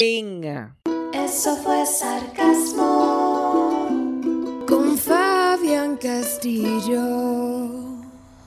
[0.00, 0.76] Venga.
[1.12, 3.86] Eso fue sarcasmo.
[4.66, 7.02] Con Fabián Castillo.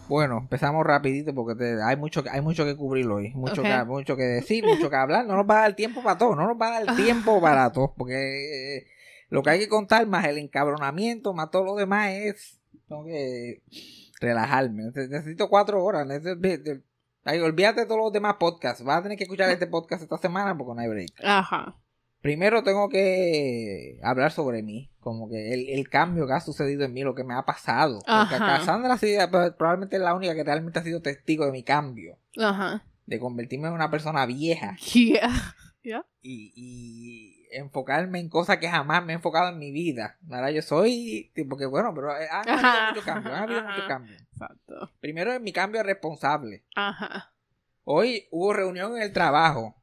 [0.09, 3.83] Bueno, empezamos rapidito porque te- hay mucho que hay mucho que cubrir hoy, mucho que
[3.85, 6.47] mucho que decir, mucho que hablar, no nos va a dar tiempo para todo, no
[6.47, 8.87] nos va a dar tiempo para todo, porque eh,
[9.29, 12.59] lo que hay que contar más el encabronamiento, más todo lo demás es
[12.89, 13.61] tengo que
[14.19, 16.81] relajarme, Nece- necesito cuatro horas, necesito-
[17.23, 20.17] ay, olvídate de todos los demás podcasts, vas a tener que escuchar este podcast esta
[20.17, 21.09] semana porque no hay break.
[21.23, 21.75] Ajá.
[22.21, 26.93] Primero tengo que hablar sobre mí, como que el, el cambio que ha sucedido en
[26.93, 27.99] mí, lo que me ha pasado.
[27.99, 28.38] Porque Ajá.
[28.59, 29.15] Cassandra sí,
[29.57, 32.85] probablemente es la única que realmente ha sido testigo de mi cambio, Ajá.
[33.05, 35.55] de convertirme en una persona vieja Yeah.
[35.81, 36.05] Yeah.
[36.21, 40.17] y, y enfocarme en cosas que jamás me he enfocado en mi vida.
[40.31, 42.89] Ahora yo soy, tipo que bueno, pero eh, han habido Ajá.
[42.89, 43.87] muchos cambios, han habido muchos Ajá.
[43.87, 44.21] cambios.
[44.21, 44.91] Exacto.
[44.99, 46.63] Primero es mi cambio responsable.
[46.75, 47.33] Ajá.
[47.86, 49.75] Hoy hubo reunión en el trabajo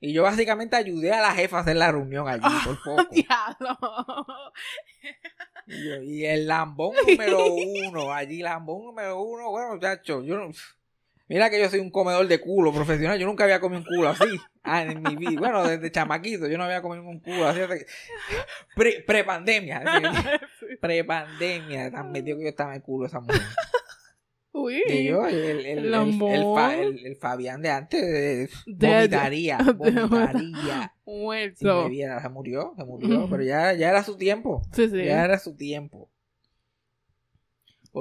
[0.00, 3.08] y yo básicamente ayudé a la jefa a hacer la reunión allí por poco.
[3.12, 3.76] Diablo.
[5.66, 10.50] Y, yo- y el lambón número uno, allí lambón número uno, bueno muchachos, yo no,
[11.28, 14.08] mira que yo soy un comedor de culo profesional, yo nunca había comido un culo
[14.08, 14.24] así
[14.64, 17.78] ah, en mi vida, bueno, desde chamaquito yo no había comido un culo así, hasta
[17.78, 17.86] que-
[18.74, 19.82] pre, prepandemia,
[20.80, 23.40] prepandemia, tan metido que yo estaba en el culo esa mujer.
[24.52, 24.82] Uy.
[24.88, 30.92] Y yo, el, el, el, Fabián de antes, De- vomitaría, vomitaría.
[31.04, 31.88] Si me Muerto.
[31.88, 34.62] viera, se murió, se murió, pero ya, ya era su tiempo.
[34.72, 35.04] Sí, sí.
[35.04, 36.10] Ya era su tiempo.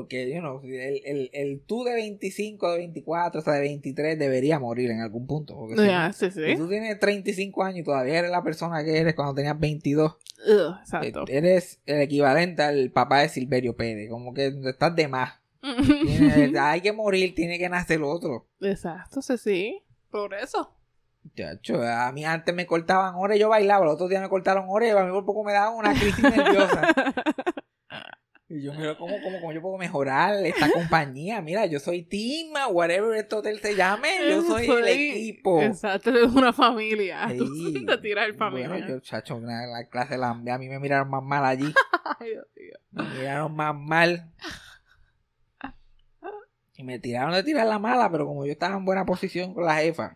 [0.01, 4.19] Porque, you know, el, el, el tú de 25, de 24, o sea, de 23
[4.19, 5.55] debería morir en algún punto.
[5.55, 6.55] Porque si, Ya, sí, si sí.
[6.55, 10.17] tú tienes 35 años y todavía eres la persona que eres cuando tenías 22, Ugh,
[10.47, 11.25] eh, exacto.
[11.27, 14.09] eres el equivalente al papá de Silverio Pérez.
[14.09, 15.33] Como que estás de más.
[15.61, 18.45] Tienes- hay que morir, tiene que nacer otro.
[18.61, 19.81] Exacto, sí, sí.
[20.11, 20.73] Por eso.
[21.35, 24.65] Chacho, a mí antes me cortaban horas y yo bailaba, los otros días me cortaron
[24.69, 26.87] horas y a mí por poco me daban una crisis nerviosa.
[28.49, 31.41] Y yo, mira, ¿cómo, cómo, cómo yo puedo mejorar esta compañía?
[31.41, 35.61] Mira, yo soy team, whatever este hotel se llame, yo soy el equipo.
[35.61, 37.27] Exacto, es una familia.
[37.37, 37.85] Tú Sí.
[37.85, 38.69] te tiras el familia.
[38.69, 41.73] Bueno, yo, chacho, la, la clase a mí me miraron más mal allí.
[42.19, 42.73] Ay, Dios mío.
[42.91, 44.31] Me miraron más mal.
[46.79, 49.65] Y me tiraron de tirar la mala, pero como yo estaba en buena posición con
[49.65, 50.15] la jefa,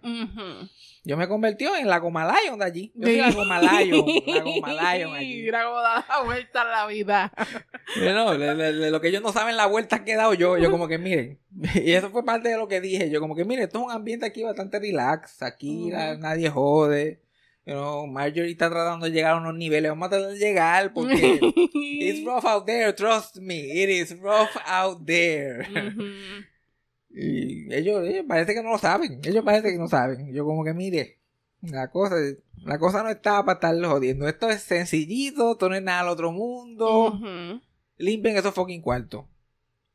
[1.04, 2.92] yo me convertí en la Goma Lion de allí.
[2.94, 5.42] Yo soy la Goma Lion, la Goma Lion allí.
[5.42, 7.34] Mira cómo da la vuelta a la vida.
[8.00, 10.60] No, le- le- le- lo que ellos no saben la vuelta que he dado yo,
[10.60, 11.40] yo como que miren,
[11.84, 13.92] y eso fue parte de lo que dije, yo como que miren, esto es un
[13.92, 17.24] ambiente aquí bastante relax, aquí la- nadie jode,
[17.66, 20.94] you know, Marjorie está tratando de llegar a unos niveles, vamos a tratar de llegar
[20.94, 21.40] porque
[21.74, 25.68] it's rough out there, trust me, it is rough out there.
[27.14, 30.64] Y ellos, ellos parece que no lo saben, ellos parece que no saben, yo como
[30.64, 31.20] que mire,
[31.62, 32.16] la cosa,
[32.64, 36.12] la cosa no está para estarlo jodiendo, esto es sencillito, esto no es nada del
[36.14, 37.20] otro mundo
[37.98, 39.26] limpien esos fucking cuartos.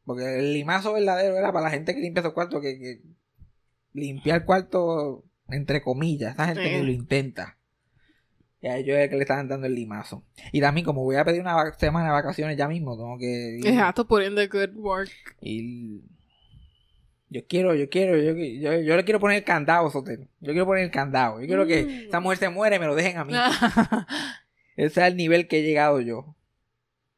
[0.05, 3.01] Porque el limazo verdadero era para la gente que limpia esos cuartos, que, que
[3.93, 6.71] limpiar cuartos, entre comillas, esa gente Sí.
[6.71, 7.59] que lo intenta.
[8.61, 10.23] Y a ellos es que le están dando el limazo.
[10.53, 13.67] Y también, como voy a pedir una semana de vacaciones ya mismo, tengo que ir.
[13.67, 15.11] Exacto, put in the good work.
[15.41, 16.03] ir-
[17.29, 20.23] Yo quiero, yo quiero, yo, yo, yo le quiero poner el candado, Sotero.
[20.41, 21.41] Yo quiero poner el candado.
[21.41, 22.09] Yo quiero que Mm.
[22.09, 23.33] esa mujer se muere y me lo dejen a mí.
[24.77, 26.37] Ese es el nivel que he llegado yo.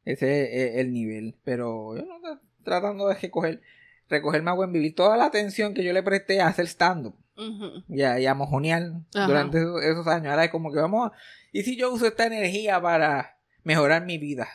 [0.04, 1.36] Ese es el nivel.
[1.44, 3.60] Pero yo no estoy tratando de recoger,
[4.08, 4.94] recogerme a buen vivir.
[4.94, 7.82] Toda la atención que yo le presté a hacer stand-up Ujú.
[7.88, 8.82] y a, y a mojonear
[9.14, 9.26] Ajá.
[9.26, 10.28] durante esos, esos años.
[10.30, 11.16] Ahora es como que vamos a...
[11.52, 14.48] ¿Y si yo uso esta energía para mejorar mi vida?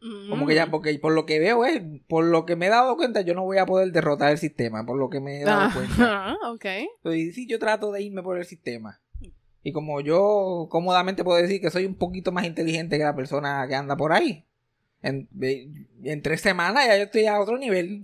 [0.00, 2.96] Como que ya, porque por lo que veo es, por lo que me he dado
[2.96, 5.72] cuenta, yo no voy a poder derrotar el sistema, por lo que me he dado
[5.72, 5.94] cuenta.
[5.94, 6.64] Ajá, ok.
[6.64, 9.00] Entonces, sí, yo trato de irme por el sistema.
[9.62, 13.66] Y como yo cómodamente puedo decir que soy un poquito más inteligente que la persona
[13.68, 14.44] que anda por ahí.
[15.02, 15.28] En,
[16.22, 18.02] tres semanas ya yo estoy a otro nivel.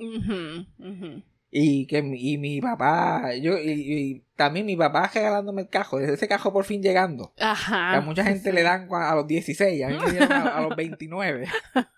[1.56, 6.00] Y que mi- y mi papá, yo, y, y también mi papá regalándome el cajo,
[6.00, 7.32] ese cajo por fin llegando.
[7.38, 7.92] Ajá.
[7.92, 10.60] Que a mucha gente le dan a los 16, a mí me dieron a, a
[10.62, 11.46] los 29.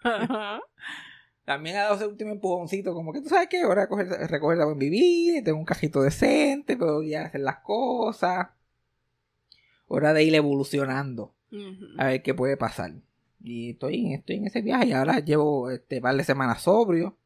[0.05, 0.61] Ajá.
[1.47, 4.59] También ha dado ese último empujoncito, como que tú sabes que hora de coger, recoger
[4.59, 8.49] la buen vivir, tengo un cajito decente, puedo ya hacer las cosas.
[9.87, 11.35] Hora de ir evolucionando,
[11.99, 12.93] a ver qué puede pasar.
[13.43, 17.17] Y estoy, estoy en ese viaje, y ahora llevo este par de semanas sobrio.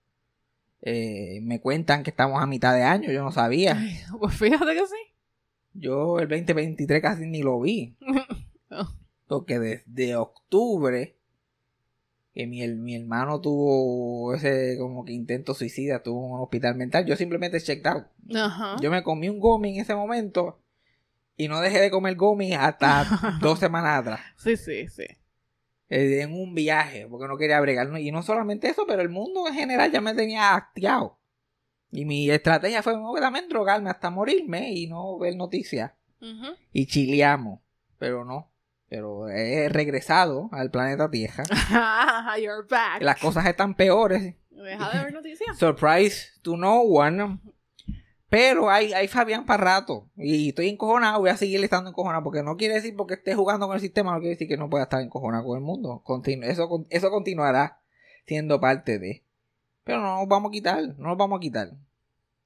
[0.82, 3.74] Eh, me cuentan que estamos a mitad de año, yo no sabía.
[3.78, 5.14] Ay, Pues fíjate que sí.
[5.74, 7.96] Yo el 2023 casi ni lo vi.
[9.26, 11.16] Porque desde octubre,
[12.34, 17.04] que mi, el- mi hermano tuvo ese como que intento suicida, tuvo un hospital mental,
[17.06, 18.06] yo simplemente checked out.
[18.80, 20.60] Yo me comí un gomi en ese momento
[21.36, 23.04] y no dejé de comer gomi hasta
[23.40, 24.20] dos semanas atrás.
[24.36, 25.04] Sí, sí, sí.
[25.90, 27.90] Eh, En un viaje, porque no quería bregar.
[28.00, 31.18] Y no solamente eso, pero el mundo en general ya me tenía actiado.
[31.92, 35.92] Y mi estrategia fue no, también drogarme hasta morirme y no ver noticias.
[36.72, 37.60] Y chileamos.
[37.98, 38.52] Pero no.
[38.88, 41.44] Pero he regresado al planeta Tierra.
[42.40, 43.02] You're back.
[43.02, 44.34] Las cosas están peores.
[44.50, 45.56] Deja de ver noticias.
[45.56, 47.38] Surprise to no one.
[48.30, 50.08] Pero hay, hay Fabián para rato.
[50.16, 51.18] Y estoy encojonado.
[51.18, 52.22] Voy a seguir estando encojonado.
[52.22, 54.12] Porque no quiere decir porque esté jugando con el sistema.
[54.12, 56.02] No quiere decir que no pueda estar encojonado con el mundo.
[56.06, 57.80] Continu- eso, eso continuará
[58.26, 59.24] siendo parte de.
[59.82, 60.80] Pero no nos vamos a quitar.
[60.96, 61.70] No nos vamos a quitar.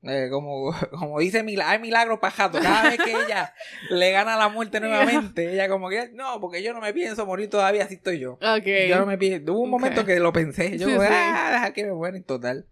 [0.07, 2.59] Eh, como, como dice Milagro, hay milagro para jato.
[2.61, 3.53] Cada vez que ella
[3.91, 7.49] le gana la muerte nuevamente, ella como que, no, porque yo no me pienso morir
[7.51, 8.35] todavía, así estoy yo.
[8.35, 8.67] Ok.
[8.89, 9.53] Yo no me pienso.
[9.53, 10.79] Hubo un momento que lo pensé.
[10.79, 12.67] Yo, Sí, ah, deja que me muera en total.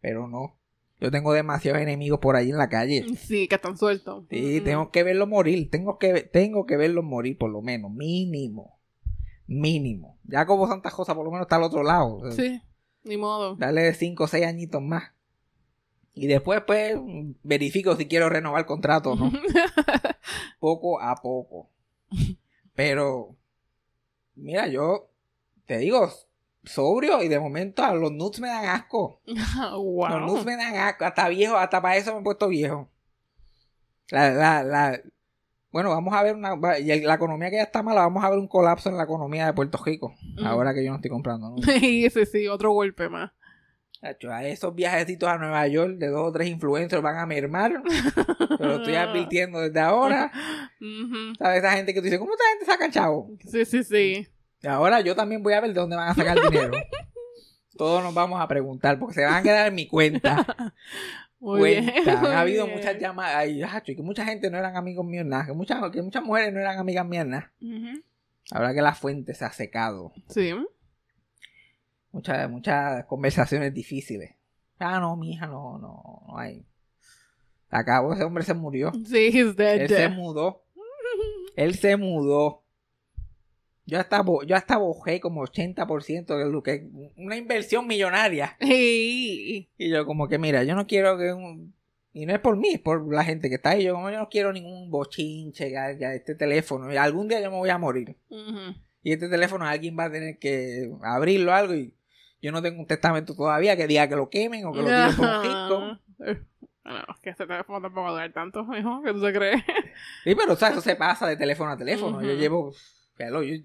[0.00, 0.57] Pero no.
[1.00, 3.04] Yo tengo demasiados enemigos por ahí en la calle.
[3.16, 4.24] Sí, que están sueltos.
[4.30, 5.70] Sí, tengo que verlos morir.
[5.70, 7.92] Tengo que, tengo que verlos morir, por lo menos.
[7.92, 8.80] Mínimo.
[9.46, 10.18] Mínimo.
[10.24, 12.30] Ya como Santa Cosa, por lo menos está al otro lado.
[12.32, 12.60] Sí,
[13.04, 13.54] ni modo.
[13.56, 15.12] Dale 5 o 6 añitos más.
[16.14, 16.96] Y después, pues,
[17.44, 19.32] verifico si quiero renovar el contrato o no.
[20.58, 21.70] poco a poco.
[22.74, 23.36] Pero,
[24.34, 25.10] mira, yo
[25.66, 26.10] te digo,
[26.64, 29.20] sobrio y de momento a los nuts me dan asco.
[29.26, 30.08] wow.
[30.20, 31.04] Los nuts me dan asco.
[31.04, 32.90] Hasta viejo, hasta para eso me he puesto viejo.
[34.10, 35.00] La, la, la,
[35.70, 36.56] bueno, vamos a ver una.
[36.78, 39.46] Y la economía que ya está mala, vamos a ver un colapso en la economía
[39.46, 40.14] de Puerto Rico.
[40.36, 40.46] Mm.
[40.46, 41.56] Ahora que yo no estoy comprando, ¿no?
[41.62, 43.32] sí, sí, sí, otro golpe más.
[44.00, 47.82] A esos viajecitos a Nueva York de dos o tres influencers van a mermar.
[48.56, 50.30] Pero estoy advirtiendo desde ahora.
[51.38, 51.58] ¿Sabes?
[51.58, 53.28] Esa gente que tú dices, ¿cómo esta gente saca chavo?
[53.44, 54.28] Sí, sí, sí.
[54.66, 56.72] Ahora yo también voy a ver de dónde van a sacar dinero.
[57.76, 60.44] Todos nos vamos a preguntar porque se van a quedar en mi cuenta.
[61.40, 61.84] Muy bien.
[61.84, 62.16] cuenta.
[62.16, 62.76] muy Han habido bien.
[62.76, 63.36] muchas llamadas.
[63.36, 65.46] Ay, y que mucha gente no eran amigos míos nada.
[65.46, 67.52] Que muchas, que muchas mujeres no eran amigas mías nada.
[67.62, 68.02] Ujú.
[68.50, 70.12] Ahora que la fuente se ha secado.
[70.28, 70.52] Sí.
[72.10, 74.34] Muchas, muchas conversaciones difíciles.
[74.80, 76.64] Ah, no, mi hija, no, no, no hay.
[77.70, 78.90] Acabó, ese hombre se murió.
[79.06, 79.82] Sí, he's dead.
[79.82, 80.64] Él se mudó.
[81.54, 82.64] Él se mudó.
[83.90, 88.54] Yo hasta, bo- yo hasta bojé como 80% de lo que una inversión millonaria.
[89.78, 91.74] Y yo como que, mira, yo no quiero que un...
[92.12, 93.84] Y no es por mí, es por la gente que está ahí.
[93.84, 96.92] Yo como yo no quiero ningún bochinche, ya, ya este teléfono.
[96.92, 98.16] Y algún día yo me voy a morir.
[99.02, 101.94] Y este teléfono alguien va a tener que abrirlo o algo y
[102.42, 105.16] yo no tengo un testamento todavía que diga que lo quemen o que lo tiren
[105.16, 105.98] por un risco.
[106.84, 109.62] Bueno, es que este teléfono tampoco va a durar tanto, hijo, que tú te crees.
[110.24, 112.20] Sí, pero o sea, eso se pasa de teléfono a teléfono.
[112.22, 112.72] Yo llevo.
[113.18, 113.56] Hello, yo,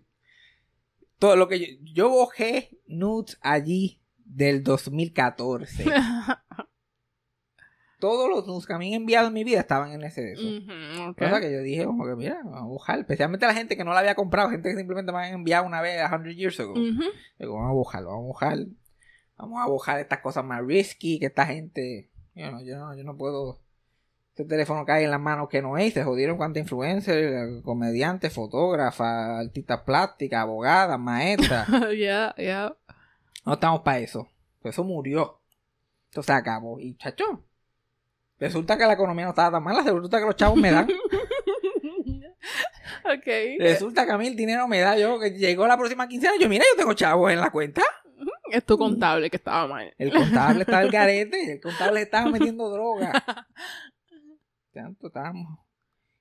[1.24, 5.86] todo lo que yo, yo bojé nudes allí del 2014.
[7.98, 10.34] Todos los nudes que a mí han enviado en mi vida estaban en ese de
[10.34, 10.46] eso.
[10.46, 11.18] Ujú, ok.
[11.18, 13.00] Cosa que yo dije, como que mira, vamos a bojar.
[13.00, 15.82] Especialmente la gente que no la había comprado, gente que simplemente me habían enviado una
[15.82, 16.74] vez a 100 years ago.
[16.74, 18.58] Digo, vamos a bojar, vamos a bojar.
[19.38, 22.12] Vamos a bojar estas cosas más risky que esta gente.
[22.36, 23.63] Yo no, yo no, yo no puedo.
[24.34, 25.94] Este teléfono cae en las manos que no es.
[25.94, 31.68] Se jodieron cuánta influencers, comediantes, fotógrafas, artistas plásticas, abogadas, maestras.
[31.96, 32.76] Ya, ya.
[33.46, 34.28] No estamos para eso.
[34.60, 35.40] Pues eso murió.
[36.10, 36.80] Esto se acabó.
[36.80, 37.46] Y chacho.
[38.40, 39.84] Resulta que la economía no estaba tan mala.
[39.84, 40.88] Resulta que los chavos me dan.
[43.06, 43.28] ok.
[43.60, 44.98] Resulta que a mí el dinero me da.
[44.98, 46.34] Yo que llegó la próxima quincena.
[46.40, 47.84] Yo, mira, yo tengo chavos en la cuenta.
[48.52, 49.94] Es tu contable que estaba mal.
[49.98, 53.24] El contable estaba al garete, el contable estaba metiendo droga.
[54.74, 55.60] Tanto estamos.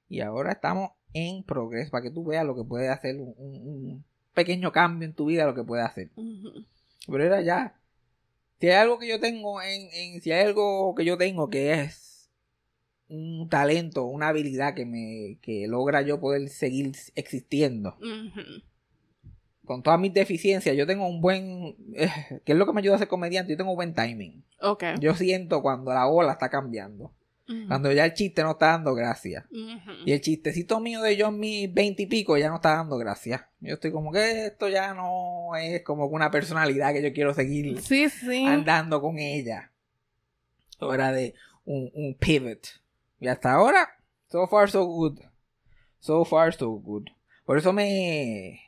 [0.08, 3.66] Y ahora estamos en progreso para que tú veas lo que puede hacer un, un-
[3.66, 4.04] un
[4.34, 6.10] pequeño cambio en tu vida, lo que puede hacer.
[7.06, 7.78] Pero era ya.
[8.60, 11.72] Si hay algo que yo tengo en, en- si hay algo que yo tengo que
[11.80, 12.30] es
[13.08, 17.96] un talento, una habilidad que me que logra yo poder seguir existiendo
[19.66, 22.96] con todas mis deficiencias, yo tengo un buen eh, que es lo que me ayuda
[22.96, 24.44] a ser comediante, yo tengo buen timing.
[24.60, 24.84] Ok.
[25.00, 27.12] Yo siento cuando la ola está cambiando,
[27.68, 29.46] Cuando ya el chiste no está dando gracia.
[30.06, 32.96] Y el chistecito mío de yo en mis veinte y pico ya no está dando
[32.96, 33.48] gracia.
[33.60, 37.80] Yo estoy como que esto ya no es como una personalidad que yo quiero seguir
[37.82, 38.46] Sí, sí.
[38.46, 39.70] andando con ella.
[40.78, 41.34] Hora de
[41.64, 42.66] un, un pivot.
[43.20, 43.88] Y hasta ahora,
[44.28, 45.18] so far so good.
[46.00, 47.08] So far so good.
[47.44, 48.60] Por eso me,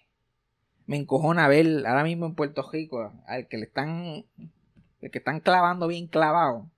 [0.86, 4.24] me encojona ver ahora mismo en Puerto Rico al que le están,
[5.00, 6.70] el que están clavando bien clavado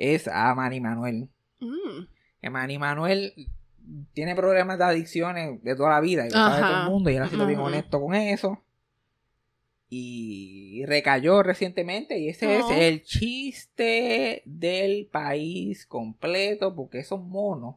[0.00, 1.28] es a Manny Manuel.
[1.60, 2.06] Mm.
[2.40, 3.34] Que Manny Manuel
[4.14, 7.16] tiene problemas de adicciones de toda la vida, y lo sabe todo el mundo, y
[7.16, 8.62] él ha sido bien honesto con eso.
[9.92, 17.74] Y recayó recientemente, y ese es el chiste del país completo, porque esos monos,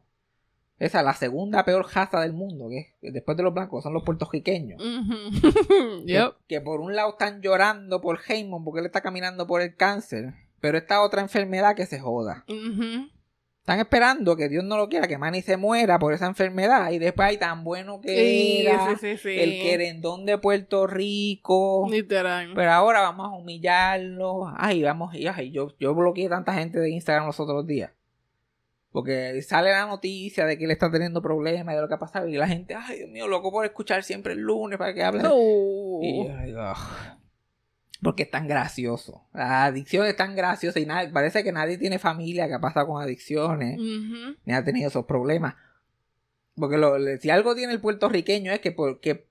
[0.78, 3.94] esa es la segunda peor raza del mundo, que es- después de los blancos son
[3.94, 4.80] los puertorriqueños.
[6.06, 6.34] Que, Yep.
[6.46, 10.34] que por un lado están llorando por Heyman porque él está caminando por el cáncer,
[10.64, 12.46] pero esta otra enfermedad que se joda.
[12.48, 16.90] Están esperando que Dios no lo quiera, que Manny se muera por esa enfermedad.
[16.90, 19.38] Y después hay tan bueno que Sí, era sí, sí, sí.
[19.38, 21.86] el querendón de Puerto Rico.
[21.90, 22.52] Literal.
[22.54, 24.50] Pero ahora vamos a humillarlo.
[24.56, 27.90] Ay, vamos, ay, yo, yo bloqueé tanta gente de Instagram los otros días.
[28.90, 31.98] Porque sale la noticia de que él está teniendo problemas y de lo que ha
[31.98, 32.26] pasado.
[32.26, 35.24] Y la gente, ay, Dios mío, loco por escuchar siempre el lunes para que hable.
[35.30, 36.00] Oh.
[36.02, 37.23] Y yo "Ugh".
[38.02, 39.26] Porque es tan gracioso.
[39.32, 42.86] La adicción es tan graciosa y nada, parece que nadie tiene familia que ha pasado
[42.88, 43.78] con adicciones
[44.44, 45.54] ni ha tenido esos problemas.
[46.56, 49.28] Porque lo- si algo tiene el puertorriqueño es que, porque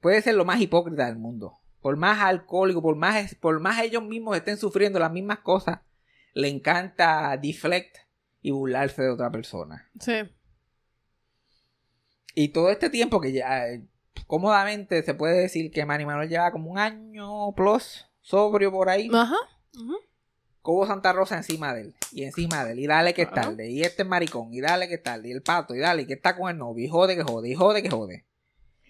[0.00, 1.58] puede ser lo más hipócrita del mundo.
[1.80, 5.80] Por más alcohólico, por más, por más ellos mismos estén sufriendo las mismas cosas,
[6.34, 7.96] le encanta deflect
[8.42, 9.88] y burlarse de otra persona.
[10.00, 10.14] Sí.
[12.34, 13.84] Y todo este tiempo que ya eh,
[14.26, 19.10] cómodamente se puede decir que Manny Manuel lleva como un año plus sobrio por ahí.
[19.12, 19.36] Ajá.
[19.74, 19.94] Ujú.
[20.60, 21.94] Cobo Santa Rosa encima de él.
[22.12, 22.80] Y encima de él.
[22.80, 23.50] Y dale que es Claro.
[23.50, 23.70] tarde.
[23.70, 24.52] Y este es maricón.
[24.52, 25.28] Y dale que es tarde.
[25.28, 25.74] Y el pato.
[25.74, 26.84] Y dale que está con el novio.
[26.84, 27.48] Y jode que jode.
[27.48, 28.24] Y jode que jode.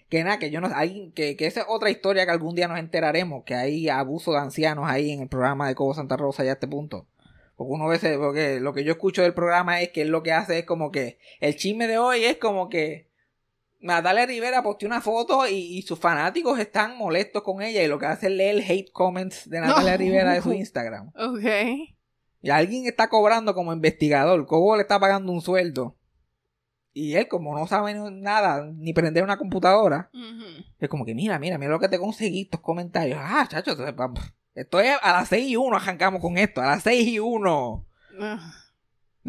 [0.09, 0.69] Que nada, que yo no.
[0.75, 3.43] Hay, que, que esa es otra historia que algún día nos enteraremos.
[3.45, 6.53] Que hay abuso de ancianos ahí en el programa de Cobo Santa Rosa ya a
[6.53, 7.07] este punto.
[7.55, 8.17] Porque uno veces.
[8.17, 10.91] Porque lo que yo escucho del programa es que él lo que hace es como
[10.91, 11.19] que.
[11.39, 13.07] El chisme de hoy es como que.
[13.79, 17.81] Natalia Rivera posteó una foto y, y sus fanáticos están molestos con ella.
[17.83, 19.97] Y lo que hace es leer hate comments de Natalia No.
[19.97, 21.11] Rivera de su Instagram.
[21.15, 21.89] Ok.
[22.41, 24.45] Y alguien está cobrando como investigador.
[24.45, 25.95] Cobo le está pagando un sueldo.
[26.91, 30.09] Y él, como no sabe nada, ni prender una computadora,
[30.79, 33.19] es como que, mira, mira, mira lo que te conseguí, estos comentarios.
[33.21, 33.93] Ah, chacho, esto es-
[34.55, 37.85] esto es a las 6 y 1 arrancamos con esto, a las 6 y 1.
[38.19, 38.51] Ah.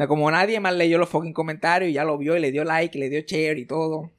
[0.09, 2.97] Como nadie más leyó los fucking comentarios y ya lo vio y le dio like
[2.97, 4.11] y le dio share y todo.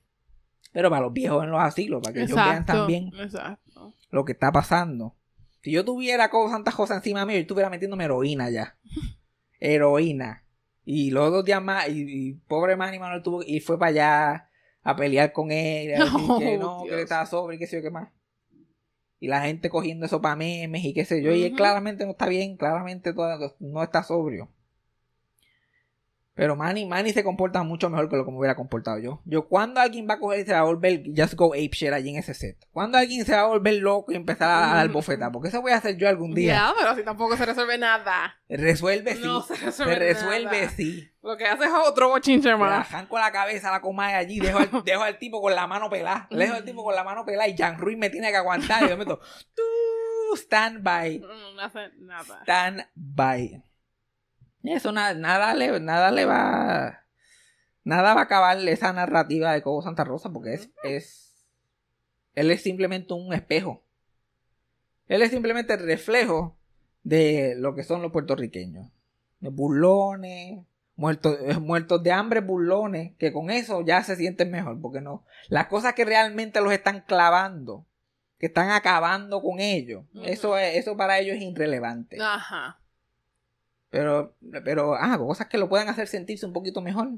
[0.74, 3.94] Pero para los viejos en los asilos, para que ellos vean también Exacto.
[4.10, 5.16] lo que está pasando.
[5.62, 8.78] Si yo tuviera Cobo Santa Rosa encima mío, yo estuviera metiéndome heroína ya.
[9.60, 10.44] heroína.
[10.84, 14.50] Y los dos días más, y, y pobre Manny Manuel tuvo y fue para allá
[14.84, 16.98] a pelear con él, a decir Oh, que no, que Dios.
[16.98, 18.10] él estaba sobre y qué sé yo qué más.
[19.20, 21.32] Y la gente cogiendo eso para memes y qué sé yo.
[21.36, 24.50] Y él claramente no está bien, claramente todo- no está sobrio.
[26.33, 29.21] Pero Manny, Manny se comporta mucho mejor que lo que me hubiera comportado yo.
[29.25, 31.91] Yo, cuando alguien va a coger y se va a volver just go ape shit
[31.91, 32.57] allí en ese set?
[32.71, 34.93] cuando alguien se va a volver loco y empezar a dar Mm.
[34.93, 35.31] bofeta?
[35.31, 36.53] Porque eso voy a hacer yo algún día.
[36.53, 38.35] Ya, pero así tampoco se resuelve nada.
[38.47, 39.21] Resuelve sí.
[39.23, 40.69] No se se resuelve resuelve nada.
[40.69, 41.07] sí.
[41.21, 42.89] Lo que hace es otro bochinche más.
[42.91, 46.27] arranco la cabeza la comadre allí, dejo al, dejo al tipo con la mano pelada.
[46.31, 48.83] Le dejo al tipo con la mano pelada y Jan Ruiz me tiene que aguantar.
[48.85, 49.19] Y yo meto,
[49.53, 51.19] tú, stand by.
[51.19, 52.39] Mm, No hace nada.
[52.43, 53.61] Stand by.
[54.63, 57.03] Eso na- nada, le, nada le va.
[57.84, 61.48] Nada va a acabar esa narrativa de Cobo Santa Rosa porque es, es.
[62.36, 63.84] Él es simplemente un espejo.
[65.08, 66.58] Él es simplemente el reflejo
[67.03, 68.88] de lo que son los puertorriqueños.
[69.39, 70.60] Burlones,
[70.96, 75.25] muertos, eh, muertos de hambre, burlones, que con eso ya se sienten mejor, porque no.
[75.50, 77.86] Las cosas que realmente los están clavando,
[78.38, 82.18] que están acabando con ellos, eso, es, eso para ellos es irrelevante.
[82.22, 82.80] Ajá.
[83.91, 87.10] Pero, pero, ah, cosas que lo puedan hacer sentirse un poquito mejor.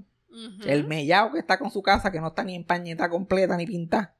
[0.65, 4.15] El mellao que está con su casa, que no está ni empañetada completa ni pintada.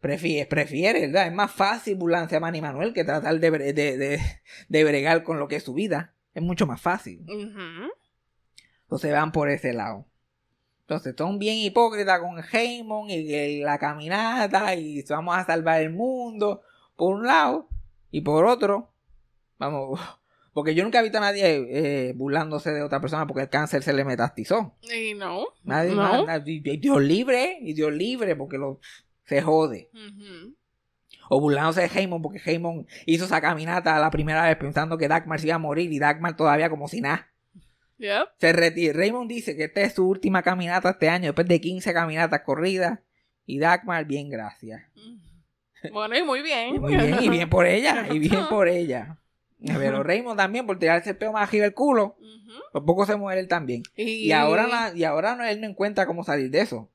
[0.00, 1.26] Prefiere, prefiere, ¿verdad?
[1.26, 4.20] Es más fácil burlarse a Manny Manuel que tratar de, de, de,
[4.68, 6.12] de bregar con lo que es su vida.
[6.34, 7.24] Es mucho más fácil.
[8.82, 10.06] Entonces van por ese lado.
[10.82, 16.60] Entonces son bien hipócritas con Heyman y la caminata y vamos a salvar el mundo
[16.94, 17.70] por un lado
[18.10, 18.92] y por otro,
[19.58, 19.98] vamos,
[20.54, 23.82] porque yo nunca he visto a nadie eh, burlándose de otra persona porque el cáncer
[23.82, 24.76] se le metastizó.
[24.82, 25.44] Y no.
[25.64, 26.24] Nadie, no.
[26.26, 28.80] nadie- y Dios libre y Dios libre porque lo,
[29.24, 29.90] se jode.
[31.28, 35.40] O burlándose de Heyman porque Heyman hizo esa caminata la primera vez pensando que Dagmar
[35.40, 37.30] se iba a morir y Dagmar todavía como si nada.
[37.98, 38.28] Yep.
[38.38, 38.92] Se retira.
[38.92, 42.98] Raymond dice que esta es su última caminata este año, después de 15 caminatas corridas.
[43.46, 44.82] Y Dagmar, bien, gracias.
[45.92, 46.74] Bueno, y muy bien.
[46.74, 49.18] Y muy bien, y bien por ella, y bien por ella.
[49.66, 52.52] Pero Raymond también, por tirarse el peo más arriba del culo, Ujú.
[52.72, 53.82] por poco se muere él también.
[53.96, 56.90] Y, Y ahora, y ahora no, él no encuentra cómo salir de eso.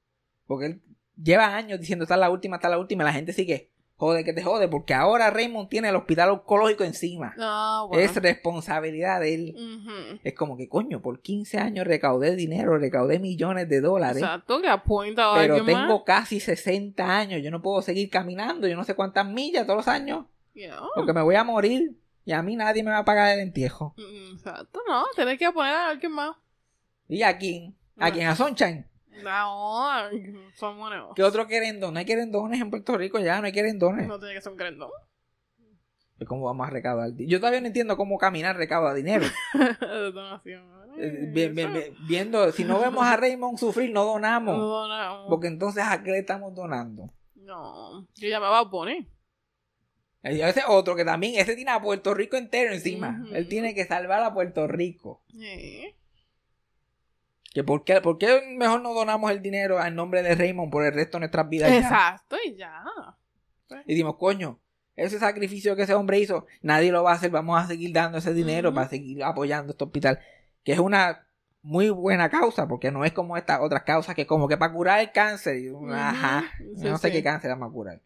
[0.45, 0.81] Porque él
[1.21, 3.69] lleva años diciendo, esta es la última, esta es la última, y la gente sigue,
[3.95, 7.35] jode que te jode, porque ahora Raymond tiene el hospital oncológico encima.
[7.39, 8.01] Ah, bueno.
[8.03, 10.19] Es responsabilidad de él.
[10.23, 14.17] Es como que, coño, por 15 años recaudé dinero, recaudé millones de dólares.
[14.23, 16.01] Exacto, que apunta a Pero tengo más.
[16.05, 19.87] casi 60 años, yo no puedo seguir caminando, yo no sé cuántas millas todos los
[19.87, 20.77] años, Yeah.
[20.95, 21.95] porque me voy a morir
[22.29, 23.95] y a mí nadie me va a pagar el entierro.
[23.97, 26.35] Mm, Exacto, no, tienes que poner a alguien más.
[27.07, 27.75] ¿Y a quién?
[27.97, 28.27] ¿A quién?
[28.27, 28.85] ¿A Sunshine?
[29.23, 29.87] No,
[30.53, 31.13] son buenos.
[31.15, 31.93] ¿Qué otro querendón?
[31.93, 34.07] No hay querendones en Puerto Rico ya, no hay querendones.
[34.07, 34.91] No tiene que ser un grandón.
[36.27, 37.11] ¿Cómo vamos a recaudar?
[37.17, 39.25] Yo todavía no entiendo cómo caminar recauda dinero.
[40.13, 40.63] Donación.
[40.99, 44.57] Eh, vi- vi- vi- viendo, si no vemos a Raymond sufrir, no donamos.
[44.57, 45.27] No, no.
[45.29, 47.09] Porque entonces, ¿a qué le estamos donando?
[47.35, 49.07] No, yo llamaba a Bonnie.
[50.23, 53.23] Y ese otro que también, ese tiene a Puerto Rico entero encima.
[53.33, 55.21] Él tiene que salvar a Puerto Rico.
[57.53, 60.85] Que por, qué, por qué mejor no donamos el dinero en nombre de Raymond por
[60.85, 61.71] el resto de nuestras vidas?
[61.71, 61.79] ya?
[61.79, 62.83] Exacto, y ya.
[63.85, 64.59] Y dimos, coño,
[64.95, 67.31] ese sacrificio que ese hombre hizo, nadie lo va a hacer.
[67.31, 70.19] Vamos a seguir dando ese dinero para seguir apoyando este hospital.
[70.63, 71.25] Que es una
[71.61, 74.99] muy buena causa, porque no es como estas otras causas que como que para curar
[74.99, 75.57] el cáncer.
[75.57, 77.13] y Ajá, Sí, yo no sé sí.
[77.13, 78.01] qué cáncer vamos a curar.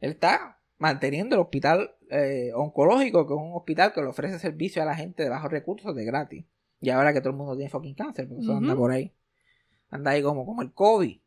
[0.00, 4.82] Él está manteniendo el hospital eh, oncológico, que es un hospital que le ofrece servicio
[4.82, 6.46] a la gente de bajos recursos de gratis.
[6.80, 9.12] Y ahora que todo el mundo tiene fucking cáncer, porque eso anda por ahí.
[9.90, 11.20] Anda ahí como, como el COVID.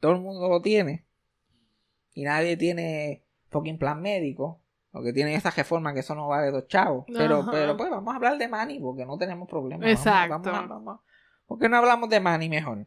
[0.00, 1.06] Todo el mundo lo tiene.
[2.12, 4.62] Y nadie tiene fucking plan médico.
[4.90, 7.04] Porque tienen esa reforma que eso no vale dos chavos.
[7.06, 9.88] Pero, pero pues vamos a hablar de Manny porque no tenemos problemas.
[9.88, 10.30] Exacto.
[10.30, 11.00] Vamos, vamos vamos
[11.46, 12.86] ¿Por qué no hablamos de Manny mejor?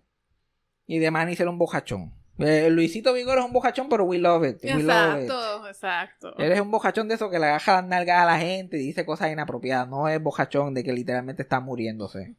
[0.86, 2.13] Y de Manny ser un bojachón.
[2.42, 4.64] Eh, Luisito Vigor es un bojachón, pero we love it.
[4.64, 5.24] We love it.
[5.24, 6.38] Exacto, exacto.
[6.38, 8.86] Él es un bojachón de eso que le agaja las nalgas a la gente y
[8.86, 9.88] dice cosas inapropiadas.
[9.88, 12.36] No es bojachón de que literalmente está muriéndose.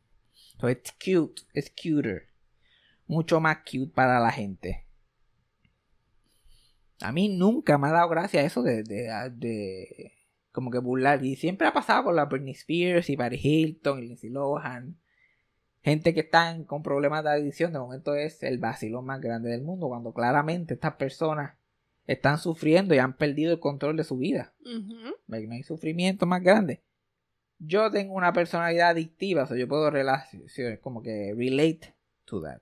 [0.61, 1.43] So it's cute.
[1.55, 2.29] Es cuter.
[3.07, 4.87] Mucho más cute para la gente.
[7.01, 10.13] A mí nunca me ha dado gracia eso de, de, de
[10.53, 11.25] como que burlar.
[11.25, 15.02] Y siempre ha pasado con la Britney Spears y Paris Hilton y Lindsay Lohan.
[15.83, 19.63] Gente que están con problemas de adicción, de momento es el vacilón más grande del
[19.63, 21.55] mundo, cuando claramente estas personas
[22.07, 24.55] están sufriendo y han perdido el control de su vida.
[25.27, 26.83] No hay sufrimiento más grande.
[27.59, 32.61] Yo tengo una personalidad adictiva, o sea, yo puedo relacionar, como que relate to that.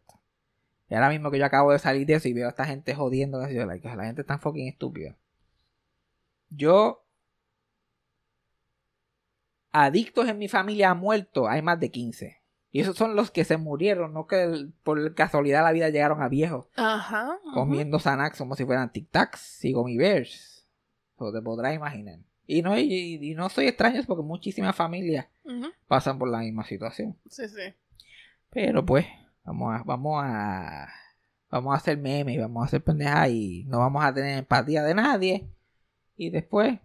[0.88, 2.94] Y ahora mismo que yo acabo de salir de eso y veo a esta gente
[2.94, 5.16] jodiendo, yo, like, la gente es tan fucking estúpida.
[6.48, 7.06] Yo,
[9.70, 12.39] adictos en mi familia han muerto, hay más de 15.
[12.72, 16.22] Y esos son los que se murieron, no que por casualidad de la vida llegaron
[16.22, 17.38] a viejos Ajá.
[17.52, 20.66] comiendo Xanax como si fueran Tic Tacs y Gummy Bears.
[21.16, 22.20] O te podrás imaginar.
[22.46, 25.26] Y no, y, y no soy extraño porque muchísimas familias
[25.88, 27.16] pasan por la misma situación.
[27.28, 27.74] Sí, sí.
[28.50, 29.06] Pero pues,
[29.44, 30.88] vamos a, vamos a,
[31.50, 34.82] vamos a hacer memes y vamos a hacer pendejas y no vamos a tener empatía
[34.82, 35.48] de nadie.
[36.16, 36.78] Y después,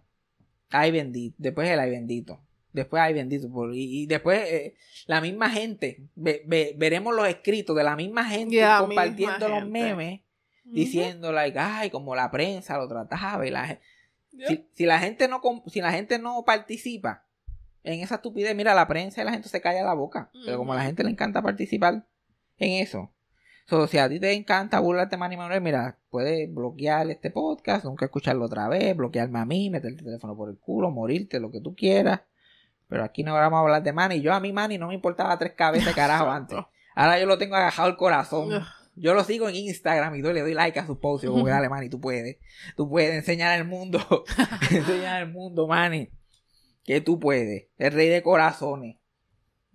[0.70, 2.40] ay bendito, después el ay bendito.
[2.76, 3.50] Después ay bendito.
[3.50, 4.74] por- y, y después eh,
[5.06, 8.54] la misma gente, ve- ve- veremos los escritos de la misma gente
[8.86, 9.70] compartiendo misma los gente.
[9.70, 10.20] memes
[10.64, 13.78] diciendo like ay como la prensa lo trataba y la
[14.48, 17.24] si, si la gente no si la gente no participa
[17.84, 20.72] en esa estupidez mira la prensa y la gente se calla la boca pero como
[20.72, 22.04] a la gente le encanta participar
[22.58, 23.12] en eso
[23.68, 27.84] so, si a ti te encanta burlarte de Manny Manuel mira puedes bloquear este podcast
[27.84, 31.52] nunca escucharlo otra vez bloquearme a mí meter el teléfono por el culo morirte lo
[31.52, 32.22] que tú quieras
[32.88, 35.38] pero aquí no vamos a hablar de Manny yo a mí Manny no me importaba
[35.38, 36.58] tres cabezas carajo antes
[36.94, 38.64] ahora yo lo tengo agajado al corazón
[38.96, 41.28] yo lo sigo en Instagram y yo le doy like a sus posts.
[41.28, 42.38] Que, dale, Manny, tú puedes.
[42.76, 44.24] Tú puedes enseñar al mundo.
[44.70, 46.08] enseñar al mundo, Manny.
[46.82, 47.68] Que tú puedes.
[47.76, 48.96] El rey de corazones.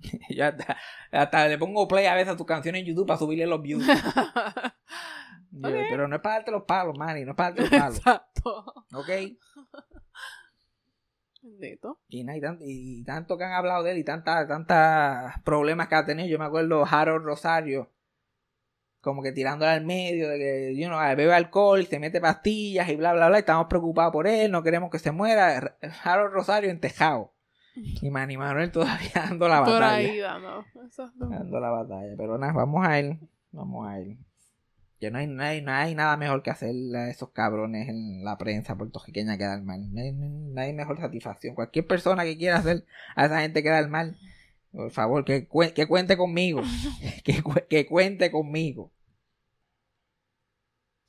[0.29, 0.77] yo hasta,
[1.11, 3.85] hasta le pongo play a veces a tus canciones en YouTube para subirle los views.
[5.53, 5.69] Yo.
[5.69, 7.97] Pero no es para darte los palos, Manny, no es para darte los palos.
[7.97, 8.85] Exacto.
[8.93, 9.09] ¿Ok?
[11.41, 11.99] Bendito.
[12.07, 15.95] Y, y, tan- y tanto que han hablado de él y tantos tantas problemas que
[15.95, 16.27] ha tenido.
[16.29, 17.89] Yo me acuerdo Harold Rosario,
[19.01, 22.87] como que tirándole al medio, de que you know, bebe alcohol y se mete pastillas
[22.89, 23.37] y bla, bla, bla.
[23.37, 25.77] Y estamos preocupados por él, no queremos que se muera.
[26.03, 27.33] Harold Rosario en Tejado.
[27.75, 29.95] Y Manny Manuel todavía dando la Por batalla.
[29.95, 30.65] ahí dando.
[30.83, 31.25] Exacto.
[31.27, 32.13] Dando la batalla.
[32.17, 33.17] Pero nada, vamos a él.
[33.51, 34.17] Vamos a él.
[35.01, 38.23] Que no hay, no, hay, no hay nada mejor que hacer a esos cabrones en
[38.23, 39.93] la prensa puertorriqueña quedar mal.
[39.93, 41.55] No hay, no hay mejor satisfacción.
[41.55, 42.85] Cualquier persona que quiera hacer
[43.15, 44.17] a esa gente quedar mal,
[44.71, 46.61] por favor, que, que cuente conmigo.
[47.25, 48.91] que, cu- que cuente conmigo.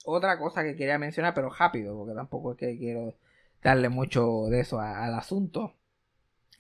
[0.05, 3.15] Otra cosa que quería mencionar, pero rápido, porque tampoco es que quiero
[3.63, 5.77] darle mucho de eso a- al asunto.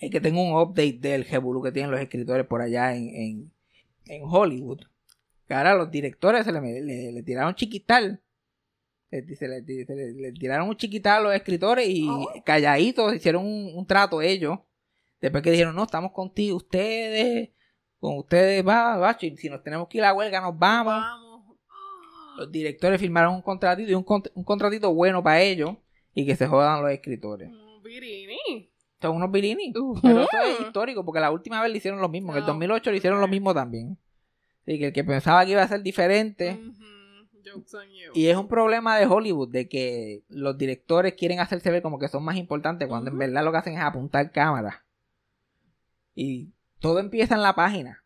[0.01, 3.53] Es que tengo un update del revolú que tienen los escritores por allá en, en,
[4.07, 4.83] en Hollywood.
[5.49, 8.23] Ahora los directores se le, le- le tiraron chiquital.
[9.11, 12.27] Se le- se le- tiraron un chiquital a los escritores y Oh.
[12.45, 14.59] calladitos hicieron un, un trato ellos.
[15.21, 17.51] Después que dijeron, no, estamos contigo, ustedes,
[18.01, 20.95] con ustedes va, va, si nos tenemos que ir a la huelga, nos vamos.
[20.95, 21.57] Vamos.
[22.39, 25.77] Los directores firmaron un contratito y un, un contratito bueno para ellos
[26.15, 27.51] y que se jodan los escritores.
[29.03, 29.73] Son unos virini.
[29.77, 30.01] Ujú.
[30.01, 32.33] Pero eso es histórico, porque la última vez le hicieron lo mismo.
[32.33, 32.47] En el No.
[32.49, 33.99] 2008 le hicieron lo mismo también.
[34.63, 36.53] Así que el que pensaba que iba a ser diferente.
[36.61, 36.73] Ujú.
[37.45, 38.13] Jokes on you.
[38.15, 42.09] Y es un problema de Hollywood, de que los directores quieren hacerse ver como que
[42.09, 44.77] son más importantes, cuando en verdad lo que hacen es apuntar cámaras.
[46.15, 48.05] Y todo empieza en la página.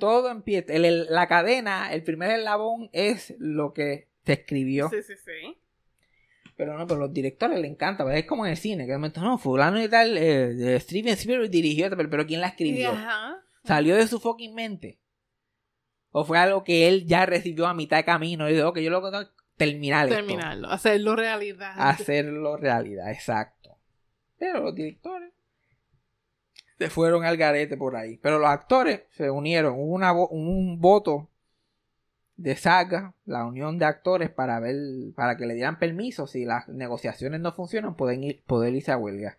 [0.00, 0.72] Todo empieza.
[0.72, 4.88] el- el- la cadena, el primer eslabón es lo que se escribió.
[4.90, 5.56] Sí, sí, sí.
[6.56, 8.04] Pero no, pero a los directores les encanta.
[8.04, 11.50] pero Es como en el cine, que momento, no, fulano y tal, eh, Steven Spielberg
[11.50, 12.90] dirigió, pero, pero ¿quién la escribió?
[12.90, 13.36] Ajá.
[13.64, 14.98] ¿Salió de su fucking mente?
[16.12, 18.90] ¿O fue algo que él ya recibió a mitad de camino y dijo, que yo
[18.90, 20.16] lo que tengo es terminar esto?
[20.16, 20.68] Terminarlo.
[20.68, 21.74] Hacerlo realidad.
[21.76, 23.76] Hacerlo realidad, exacto.
[24.38, 25.32] Pero los directores
[26.78, 28.18] se fueron al garete por ahí.
[28.18, 29.74] Pero los actores se unieron.
[29.74, 31.30] Hubo una un voto
[32.36, 34.76] de saga, la unión de actores, para ver,
[35.14, 36.26] para que le dieran permiso.
[36.26, 39.38] Si las negociaciones no funcionan, pueden ir, poder irse a huelga.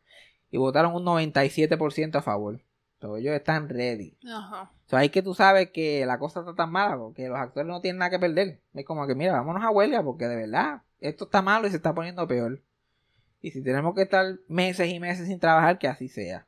[0.50, 2.62] Y votaron un 97% a favor.
[3.04, 4.18] So, ellos están ready.
[4.26, 4.72] Ajá.
[4.86, 7.82] So, ahí que tú sabes que la cosa está tan mala porque los actores no
[7.82, 8.62] tienen nada que perder.
[8.74, 11.76] Es como que, mira, vámonos a huelga porque de verdad esto está malo y se
[11.76, 12.64] está poniendo peor.
[13.42, 16.48] Y si tenemos que estar meses y meses sin trabajar, que así sea.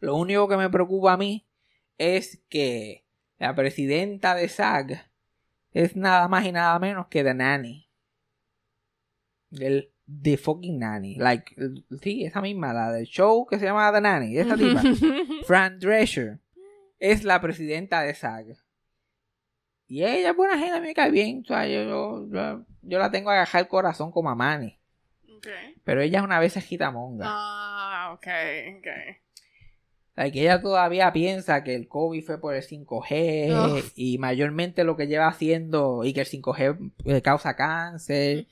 [0.00, 1.46] Lo único que me preocupa a mí
[1.98, 3.04] es que
[3.36, 5.10] la presidenta de SAG
[5.72, 7.90] es nada más y nada menos que Nanny.
[9.50, 9.92] Del
[10.22, 11.16] The fucking Nanny.
[11.16, 11.54] Like,
[12.00, 14.38] sí, esa misma, la del show que se llama The Nanny.
[14.38, 14.82] Esa tipa.
[15.46, 16.38] Fran Drescher
[16.98, 18.56] es la presidenta de SAG.
[19.88, 21.42] Y ella es buena gente, a mí me cae bien.
[21.44, 24.78] O sea, yo, yo, yo, yo la tengo agajada el corazón como a Manny.
[25.36, 25.46] Ok.
[25.84, 27.24] Pero ella es una vez gitamonga.
[27.28, 28.26] Ah, ok,
[28.78, 28.86] ok.
[30.16, 33.84] Like, ella todavía piensa que el COVID fue por el 5G Ugh.
[33.94, 38.46] y mayormente lo que lleva haciendo y que el 5G eh, causa cáncer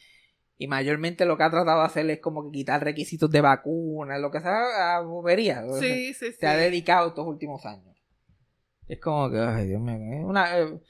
[0.57, 4.21] y mayormente lo que ha tratado de hacer es como que quitar requisitos de vacunas,
[4.21, 5.65] lo que sea a bobería.
[5.81, 6.33] Sí, sí, sí.
[6.39, 7.97] se ha dedicado estos últimos años.
[8.87, 10.81] Es como que, ay Dios mío, una, eh,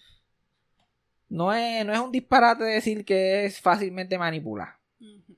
[1.28, 4.76] no, es, no es un disparate decir que es fácilmente manipular.
[5.00, 5.36] Ujú.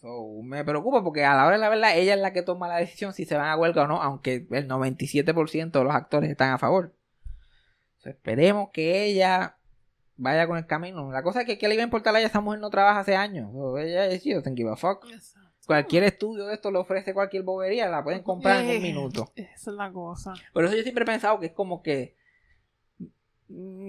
[0.00, 2.68] So, me preocupa porque a la hora de la verdad ella es la que toma
[2.68, 6.30] la decisión si se van a huelga o no, aunque el 97% de los actores
[6.30, 6.94] están a favor.
[7.96, 9.56] So, esperemos que ella
[10.16, 11.10] vaya con el camino.
[11.12, 12.28] La cosa es que ¿qué le iba a importar a ella?
[12.28, 13.50] Esa mujer no trabaja hace años.
[13.52, 15.06] So, ella es, yo a fuck.
[15.10, 15.40] Exacto.
[15.66, 19.32] Cualquier estudio de esto le ofrece cualquier bobería, la pueden comprar en Eh, un minuto.
[19.34, 20.34] Esa es la cosa.
[20.52, 22.16] Por eso yo siempre he pensado que es como que.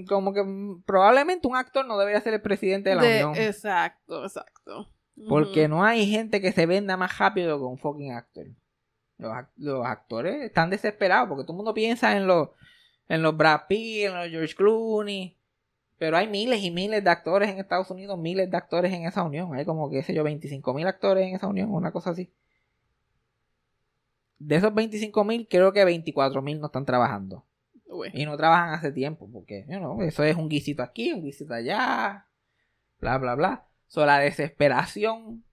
[0.07, 0.43] Como que
[0.85, 3.43] probablemente un actor no debería ser el presidente de la De- Unión.
[3.43, 4.89] Exacto, exacto.
[5.29, 8.45] Porque no hay gente que se venda más rápido que un fucking actor.
[9.17, 12.49] Los, ac- los actores están desesperados porque todo el mundo piensa en los,
[13.07, 15.37] en los Brad Pitt, en los George Clooney.
[15.97, 19.23] Pero hay miles y miles de actores en Estados Unidos, miles de actores en esa
[19.23, 19.53] unión.
[19.53, 22.31] Hay como, qué sé yo, 25 mil actores en esa unión, una cosa así.
[24.37, 27.45] De esos 25 mil, creo que 24 mil no están trabajando.
[27.87, 28.09] Uy.
[28.13, 31.53] Y no trabajan hace tiempo, porque you know, eso es un guisito aquí, un guisito
[31.53, 32.27] allá,
[32.99, 33.67] bla, bla, bla.
[33.87, 35.45] So, la desesperación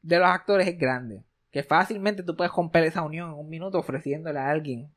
[0.00, 1.24] de los actores es grande.
[1.50, 4.90] Que fácilmente tú puedes romper esa unión en un minuto ofreciéndole a alguien.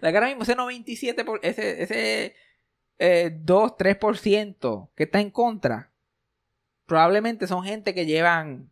[0.00, 2.34] La que ahora mismo ese 97%, por, ese, ese
[3.04, 5.92] eh, 2, 3% que está en contra,
[6.86, 8.70] probablemente son gente que llevan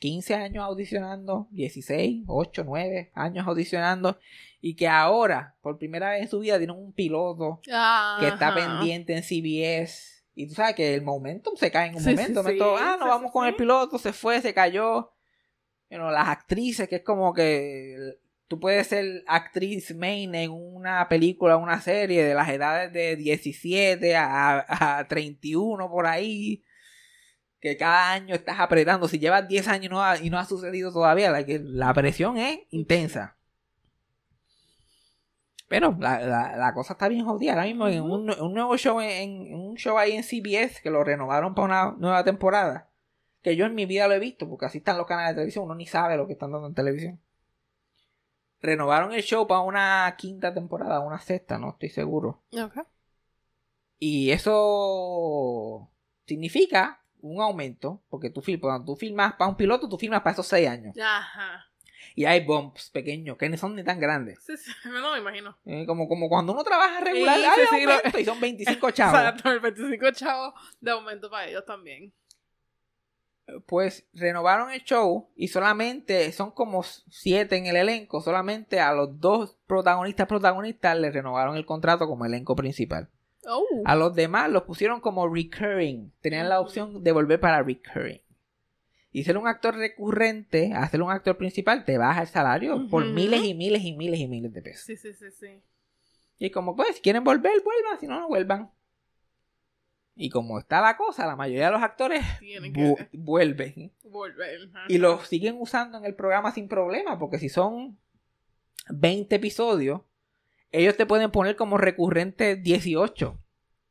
[0.00, 4.18] 15 años audicionando, 16, 8, 9 años audicionando,
[4.60, 8.54] y que ahora, por primera vez en su vida, tienen un piloto que está Ajá.
[8.54, 12.28] pendiente en CBS Y tú sabes que el momentum se cae en un Sí, momento.
[12.28, 13.58] sí, momento, sí, ah, no sí, vamos sí, con el sí.
[13.58, 15.12] piloto, se fue, se cayó.
[15.90, 21.58] Bueno, las actrices, que es como que tú puedes ser actriz main en una película,
[21.58, 26.64] una serie de las edades de 17 a, a 31 por ahí.
[27.60, 29.08] Que cada año estás apretando.
[29.08, 32.60] Si llevas 10 años y no ha, y no ha sucedido todavía, la, presión es
[32.70, 33.36] intensa.
[35.68, 37.52] Pero la, cosa está bien jodida.
[37.52, 41.54] Ahora mismo en un, nuevo show, en un show ahí en CBS, que lo renovaron
[41.54, 42.88] para una nueva temporada.
[43.42, 45.64] Que yo en mi vida lo he visto, porque así están los canales de televisión,
[45.64, 47.20] uno ni sabe lo que están dando en televisión.
[48.60, 52.42] Renovaron el show para una quinta temporada, una sexta, no estoy seguro.
[53.98, 55.90] Y eso
[56.26, 60.46] significa un aumento, porque tú, cuando tú filmas para un piloto, tú filmas para esos
[60.46, 60.96] seis años.
[60.98, 61.66] Ajá.
[62.14, 64.38] Y hay bumps pequeños, que no son ni tan grandes.
[64.44, 65.56] Sí, sí, no me imagino.
[65.64, 69.20] Eh, como, como cuando uno trabaja regular, Sí, sí, sí, y son 25 chavos.
[69.20, 72.12] Exacto, el 25 chavos de aumento para ellos también.
[73.66, 78.20] Pues renovaron el show y solamente son como siete en el elenco.
[78.20, 83.08] Solamente a los dos protagonistas protagonistas les renovaron el contrato como elenco principal.
[83.46, 83.64] Oh.
[83.84, 86.12] A los demás los pusieron como recurring.
[86.20, 88.20] Tenían la opción de volver para recurring.
[89.10, 93.06] Y ser un actor recurrente, a ser un actor principal, te baja el salario por
[93.06, 94.84] miles y miles y miles y miles de pesos.
[94.84, 95.62] Sí, sí, sí, sí.
[96.38, 98.70] Y como pues, si quieren volver, vuelvan, si no, no vuelvan.
[100.20, 103.92] Y como está la cosa, la mayoría de los actores Tienen vu- que vuelven.
[104.02, 104.68] volver.
[104.88, 107.98] Y los siguen usando en el programa sin problema, porque si son
[108.90, 110.00] 20 episodios,
[110.72, 113.38] ellos te pueden poner como recurrente 18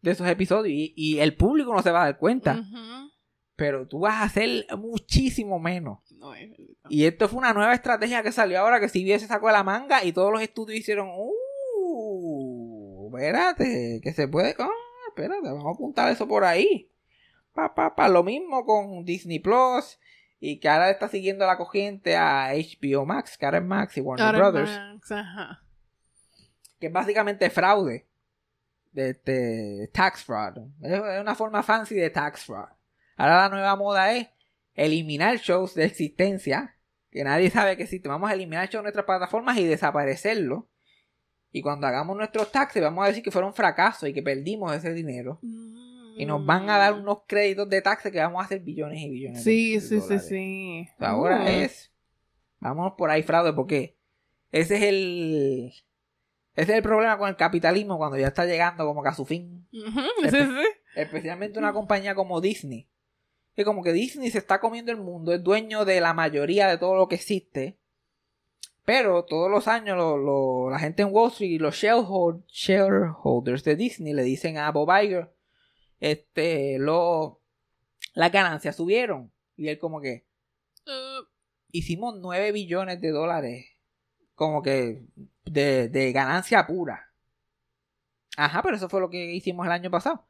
[0.01, 2.61] de esos episodios y, y el público no se va a dar cuenta.
[3.55, 5.99] Pero tú vas a hacer muchísimo menos.
[6.11, 6.51] No es.
[6.89, 10.03] Y esto fue una nueva estrategia que salió ahora que CBS sacó de la manga
[10.03, 11.09] y todos los estudios hicieron,
[11.79, 14.69] uh, espérate, que se puede, ah,
[15.23, 16.89] espérate, vamos a apuntar eso por ahí.
[17.53, 19.99] Pa, pa, pa, lo mismo con Disney Plus
[20.39, 24.37] y que ahora está siguiendo la corriente a HBO Max, es Max y Warner Ahora
[24.37, 25.63] Brothers, Max, ajá.
[26.79, 28.05] que es básicamente fraude.
[28.91, 30.57] De tax fraud.
[30.81, 32.69] Es una forma fancy de tax fraud.
[33.15, 34.27] Ahora la nueva moda es
[34.73, 36.75] eliminar shows de existencia
[37.11, 38.11] que nadie sabe que existen.
[38.11, 40.63] Vamos a eliminar shows de nuestras plataformas y desaparecerlos.
[41.51, 44.93] Y cuando hagamos nuestros taxes vamos a decir que fueron fracasos y que perdimos ese
[44.93, 45.39] dinero.
[46.17, 49.09] Y nos van a dar unos créditos de taxes que vamos a hacer billones y
[49.09, 50.27] billones Sí, de sí, sí, dólares.
[50.27, 50.87] sí.
[50.95, 51.47] O sea, ahora Mm.
[51.47, 51.91] es.
[52.59, 53.97] Vámonos por ahí, fraude, porque
[54.51, 55.71] ese es el.
[56.55, 59.25] Ese es el problema con el capitalismo cuando ya está llegando como que a su
[59.25, 59.67] fin.
[59.71, 60.37] Sí, sí.
[60.95, 62.89] Especialmente una compañía como Disney.
[63.55, 66.77] Que como que Disney se está comiendo el mundo, es dueño de la mayoría de
[66.79, 67.77] todo lo que existe.
[68.87, 73.65] Pero todos los años lo- lo- la gente en Wall Street y los sharehold- shareholders
[73.65, 75.35] de Disney le dicen a Bob Iger,
[75.99, 77.41] este, lo,
[78.13, 79.33] las ganancias subieron.
[79.57, 80.25] Y él como que,
[80.85, 81.25] Uh,
[81.69, 83.65] hicimos 9 billones de dólares
[84.35, 85.03] como que
[85.43, 87.11] de, de ganancia pura.
[88.37, 90.25] Ajá, pero eso fue lo que hicimos el año pasado.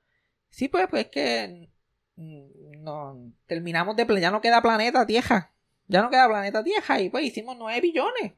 [0.50, 1.70] Sí, pues, pues es que
[2.16, 5.54] no, terminamos de ya no queda planeta Tierra.
[5.86, 8.34] Ya no queda planeta Tierra y pues hicimos 9 billones.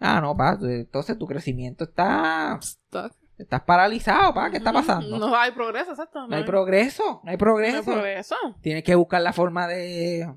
[0.00, 3.12] Ah, no, pa, entonces tu crecimiento está stuck.
[3.36, 5.18] estás paralizado, pa, ¿qué está pasando?
[5.18, 6.26] No hay progreso, exacto.
[6.26, 7.72] No hay progreso, no hay progreso.
[7.72, 8.36] No hay progreso.
[8.60, 10.28] Tienes que buscar la forma de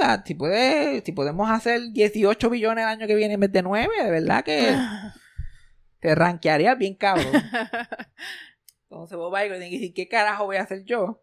[0.00, 0.24] that.
[0.24, 4.04] Si, puede, si podemos hacer 18 billones el año que viene en vez de 9,
[4.04, 4.74] de verdad que
[6.00, 7.26] te rankearía bien cabrón.
[8.90, 11.22] Entonces Iger tiene que decir, ¿qué carajo voy a hacer yo?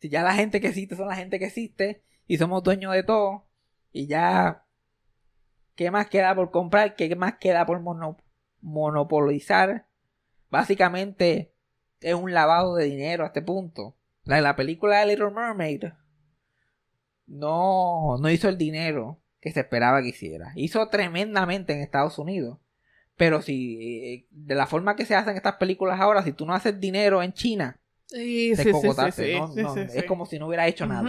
[0.00, 3.02] Si ya la gente que existe son la gente que existe y somos dueños de
[3.02, 3.46] todo
[3.90, 4.63] y ya,
[5.74, 6.96] ¿qué más queda por comprar?
[6.96, 8.18] ¿Qué más queda por mono-
[8.60, 9.86] monopolizar?
[10.50, 11.52] Básicamente
[12.00, 13.96] es un lavado de dinero a este punto.
[14.24, 15.84] La, la película de Little Mermaid
[17.26, 20.52] no, no hizo el dinero que se esperaba que hiciera.
[20.56, 22.58] Hizo tremendamente en Estados Unidos.
[23.16, 23.78] Pero si,
[24.14, 27.22] eh, de la forma que se hacen estas películas ahora, si tú no haces dinero
[27.22, 27.78] en China,
[29.84, 31.02] Sí, es como si no hubiera hecho nada.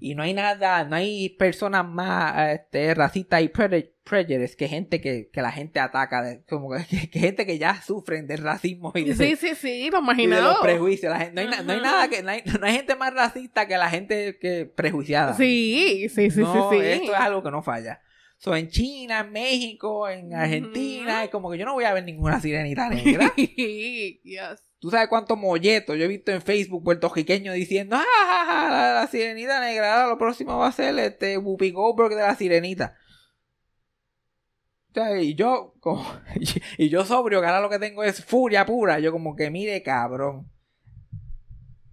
[0.00, 5.00] Y no hay nada, no hay personas más este, racistas y pre- prejudice que gente
[5.00, 8.92] que, que la gente ataca, de- como que, que- gente que ya sufren del racismo
[8.94, 11.12] y de, Sí, sí, sí, lo y de los prejuicios.
[11.12, 13.12] La gente- no, hay, na- no hay nada que, no hay, no hay gente más
[13.12, 15.34] racista que la gente que prejuiciada.
[15.34, 16.84] Sí, sí, sí, No, sí, sí.
[16.86, 18.00] Esto es algo que no falla.
[18.38, 22.04] So, en China, en México, en Argentina, es como que yo no voy a ver
[22.04, 23.32] ninguna sirenita negra.
[23.36, 24.62] yes.
[24.78, 28.92] ¿Tú sabes cuántos molletos yo he visto en Facebook puertorriqueños diciendo, ah, ja, ja, la,
[29.00, 32.96] la sirenita negra, ahora lo próximo va a ser este Whoopi Goldberg de la sirenita?
[34.98, 36.04] sea, y yo, como,
[36.78, 38.98] y yo sobrio, que ahora lo que tengo es furia pura.
[38.98, 40.50] Yo como que, mire, cabrón.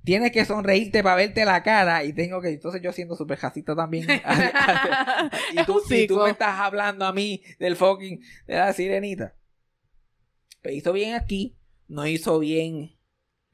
[0.05, 3.75] Tienes que sonreírte para verte la cara y tengo que, entonces yo siendo súper jacito
[3.75, 4.07] también.
[5.51, 9.35] y, tú, y tú me estás hablando a mí del fucking, de la sirenita.
[10.61, 12.97] Pero hizo bien aquí, no hizo bien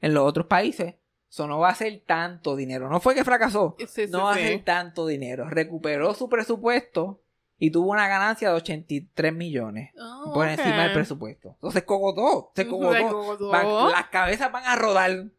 [0.00, 0.96] en los otros países.
[1.30, 2.90] Eso no va a ser tanto dinero.
[2.90, 3.76] No fue que fracasó.
[4.10, 5.48] no va a ser tanto dinero.
[5.48, 7.22] Recuperó su presupuesto
[7.62, 11.52] y tuvo una ganancia de 83 millones oh, por encima del presupuesto.
[11.54, 13.88] Entonces cogotó, se cogotó.
[13.88, 15.30] las cabezas van a rodar.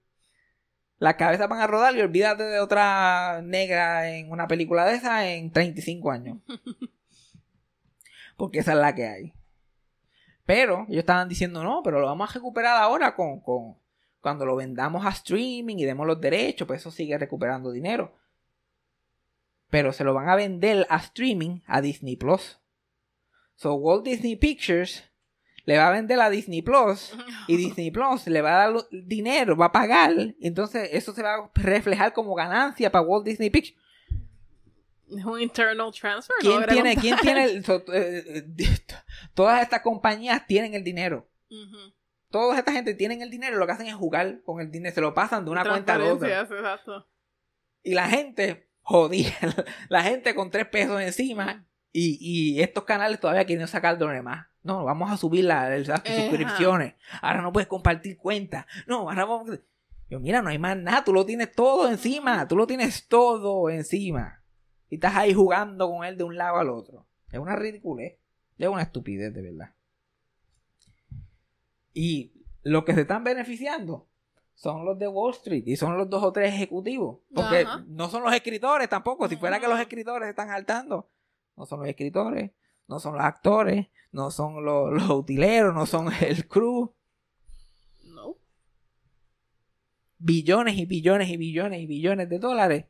[1.00, 5.28] Las cabezas van a rodar y olvídate de otra negra en una película de esa
[5.28, 6.38] en 35 años.
[8.38, 9.34] Porque esa es la que hay.
[10.46, 13.78] Pero ellos estaban diciendo, no, pero lo vamos a recuperar ahora con, con
[14.20, 18.16] cuando lo vendamos a streaming y demos los derechos, pues eso sigue recuperando dinero.
[19.70, 22.60] Pero se lo van a vender a streaming a Disney Plus.
[23.56, 25.04] So Walt Disney Pictures
[25.66, 27.14] le va a vender a Disney Plus
[27.48, 30.12] y Disney Plus le va a dar dinero, va a pagar.
[30.42, 33.82] Entonces eso se va a reflejar como ganancia para Walt Disney Pictures.
[35.10, 36.36] Es un internal transfer.
[36.40, 38.44] ¿Quién tiene, ¿quién tiene el, eh,
[39.34, 41.30] todas estas compañías tienen el dinero.
[42.32, 45.02] Toda esta gente tienen el dinero, lo que hacen es jugar con el dinero, se
[45.02, 46.48] lo pasan de una cuenta a otra.
[47.84, 49.36] Y la gente, jodida,
[49.90, 54.48] la gente con tres pesos encima y, y estos canales todavía quieren sacar de más.
[54.64, 56.96] No, vamos a subir las suscripciones.
[57.22, 58.66] Ahora no puedes compartir cuentas.
[58.88, 59.60] No, ahora vamos...
[60.10, 63.70] Yo, mira, no hay más nada, tú lo tienes todo encima, tú lo tienes todo
[63.70, 64.44] encima.
[64.90, 67.08] Y estás ahí jugando con él de un lado al otro.
[67.32, 68.20] Es una ridiculez,
[68.58, 69.74] es una estupidez de verdad.
[71.94, 74.08] Y los que se están beneficiando
[74.54, 77.20] son los de Wall Street y son los dos o tres ejecutivos.
[77.34, 79.28] Porque no son los escritores tampoco.
[79.28, 81.10] Si fuera que los escritores están saltando,
[81.58, 82.52] no son los escritores,
[82.88, 86.94] no son los actores, no son los, utileros, no son el crew.
[88.06, 88.38] No.
[90.18, 92.86] Billones y billones y billones y billones de dólares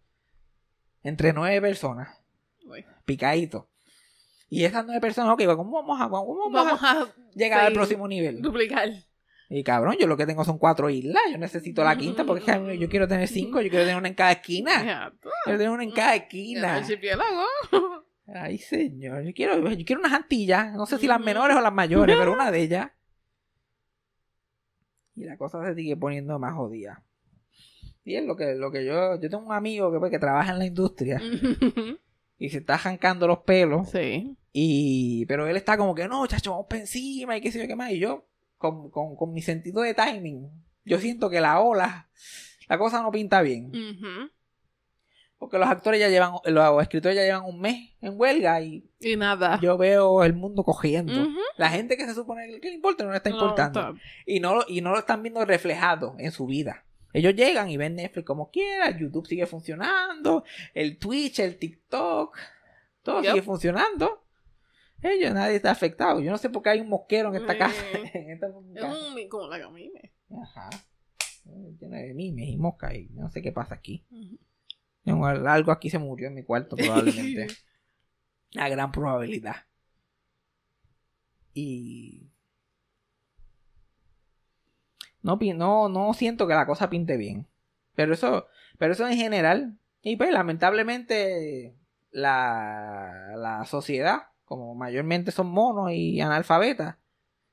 [1.04, 2.20] entre nueve personas.
[3.06, 3.70] Picadito.
[4.50, 8.42] Y esas nueve personas, ok, ¿cómo vamos a, vamos a, llegar al próximo nivel?
[8.42, 8.90] Duplicar.
[9.50, 11.22] Y cabrón, yo lo que tengo son cuatro islas.
[11.32, 13.62] Yo necesito la quinta porque yo quiero tener cinco.
[13.62, 15.12] Yo quiero tener una en cada esquina.
[15.24, 16.84] Yo quiero tener una en cada esquina.
[18.34, 19.24] Ay, señor.
[19.24, 20.74] Yo quiero, yo quiero unas antillas.
[20.74, 22.92] No sé si las menores o las mayores, pero una de ellas.
[25.16, 27.04] Y la cosa se sigue poniendo más jodida.
[28.04, 29.20] Y es lo que, lo que yo.
[29.20, 31.22] Yo tengo un amigo que, pues, que trabaja en la industria.
[32.38, 33.90] y se está jancando los pelos.
[33.92, 34.36] Sí.
[34.52, 37.68] Y, pero él está como que, no, chacho, vamos para encima y qué sé yo
[37.68, 37.92] qué más.
[37.92, 40.50] Y yo, con, con, mi sentido de timing,
[40.86, 42.10] yo siento que la ola,
[42.68, 43.72] la cosa no pinta bien.
[45.44, 49.18] Porque los actores ya llevan, los escritores ya llevan un mes en huelga y, y
[49.18, 49.60] nada.
[49.62, 51.28] Yo veo el mundo cogiendo.
[51.58, 53.94] La gente que se supone que le importa no le está importando.
[54.26, 56.86] y, no, y no lo están viendo reflejado en su vida.
[57.12, 62.38] Ellos llegan y ven Netflix como quiera, YouTube sigue funcionando, el Twitch, el TikTok,
[63.02, 64.24] todo sigue funcionando.
[65.02, 66.22] Ellos, nadie está afectado.
[66.22, 67.84] Yo no sé por qué hay un mosquero en esta casa.
[68.14, 70.14] es un, como la camime.
[70.42, 70.70] Ajá.
[71.78, 74.06] Tiene de mimes y moscas y no sé qué pasa aquí.
[75.06, 77.48] Algo aquí se murió en mi cuarto probablemente.
[78.52, 79.56] La gran probabilidad.
[81.54, 82.30] Y...
[85.22, 87.48] No, no, no siento que la cosa pinte bien.
[87.96, 89.78] Pero eso, pero eso en general.
[90.02, 91.76] Y pues lamentablemente
[92.12, 96.98] la, la sociedad como mayormente son monos y analfabetas,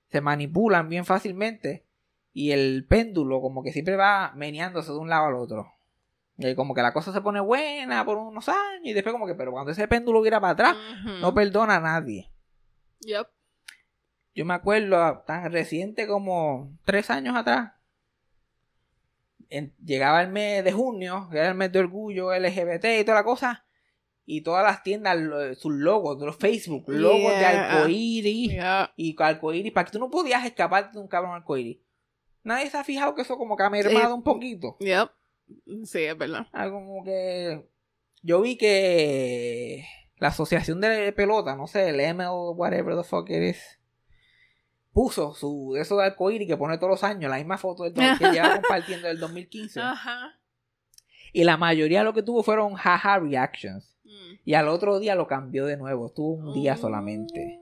[0.08, 1.86] se manipulan bien fácilmente
[2.32, 5.72] y el péndulo como que siempre va meneándose de un lado al otro.
[6.48, 9.35] Y como que la cosa se pone buena por unos años y después como que,
[9.35, 10.76] pero cuando ese péndulo viera para atrás,
[11.20, 12.31] no perdona a nadie.
[13.00, 13.29] Yep.
[14.35, 17.72] Yo me acuerdo tan reciente como tres años atrás.
[19.85, 23.24] llegaba el mes de junio, que era el mes de orgullo LGBT y toda la
[23.24, 23.66] cosa
[24.24, 25.18] y todas las tiendas,
[25.59, 28.53] sus logos, de los Facebook, logos de arcoíris
[28.96, 31.79] y arcoíris, para que tú no podías escapar de un cabrón arcoíris.
[32.44, 34.76] Nadie se ha fijado que eso como que ha mermado un poquito.
[34.78, 35.11] Yep.
[35.84, 36.46] Sí, es verdad.
[36.53, 37.66] Algo como que
[38.22, 39.84] yo vi que
[40.18, 43.80] la asociación de pelota, no sé, el ML, whatever the fuck it is,
[44.92, 47.94] puso su de eso de arcoíris que pone todos los años, la misma foto del
[47.94, 49.80] que lleva compartiendo del 2015.
[49.80, 50.38] Ajá.
[51.32, 53.96] Y la mayoría lo que tuvo fueron jaja reactions.
[54.44, 56.07] Y al otro día lo cambió de nuevo.
[56.07, 57.59] Estuvo un día solamente.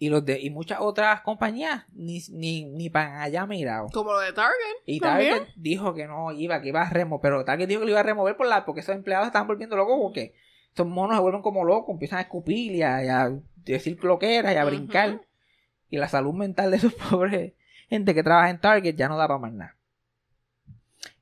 [0.00, 3.88] Y los de, y muchas otras compañías ni, ni, ni para allá mirado.
[3.92, 4.76] Como lo de Target.
[4.86, 7.20] Y Target dijo que no iba, que iba a remover.
[7.20, 9.76] Pero Target dijo que lo iba a remover por la, porque esos empleados estaban volviendo
[9.76, 10.34] locos porque
[10.68, 13.32] estos monos se vuelven como locos, empiezan a escupir y a,
[13.64, 15.20] decir cloqueras y a brincar.
[15.90, 17.54] Y la salud mental de esos pobres
[17.88, 19.76] gente que trabaja en Target ya no da para más nada.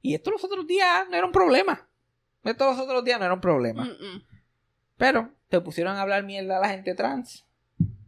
[0.03, 1.89] Y esto los otros días no era un problema.
[2.45, 3.89] Esto los otros días no era un problema.
[4.97, 7.46] Pero te pusieron a hablar mierda a la gente trans.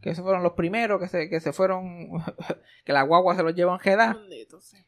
[0.00, 2.08] Que esos fueron los primeros que se, que se fueron.
[2.84, 4.14] que la guagua se los llevó en Jeddah.
[4.14, 4.84] Bendito sea.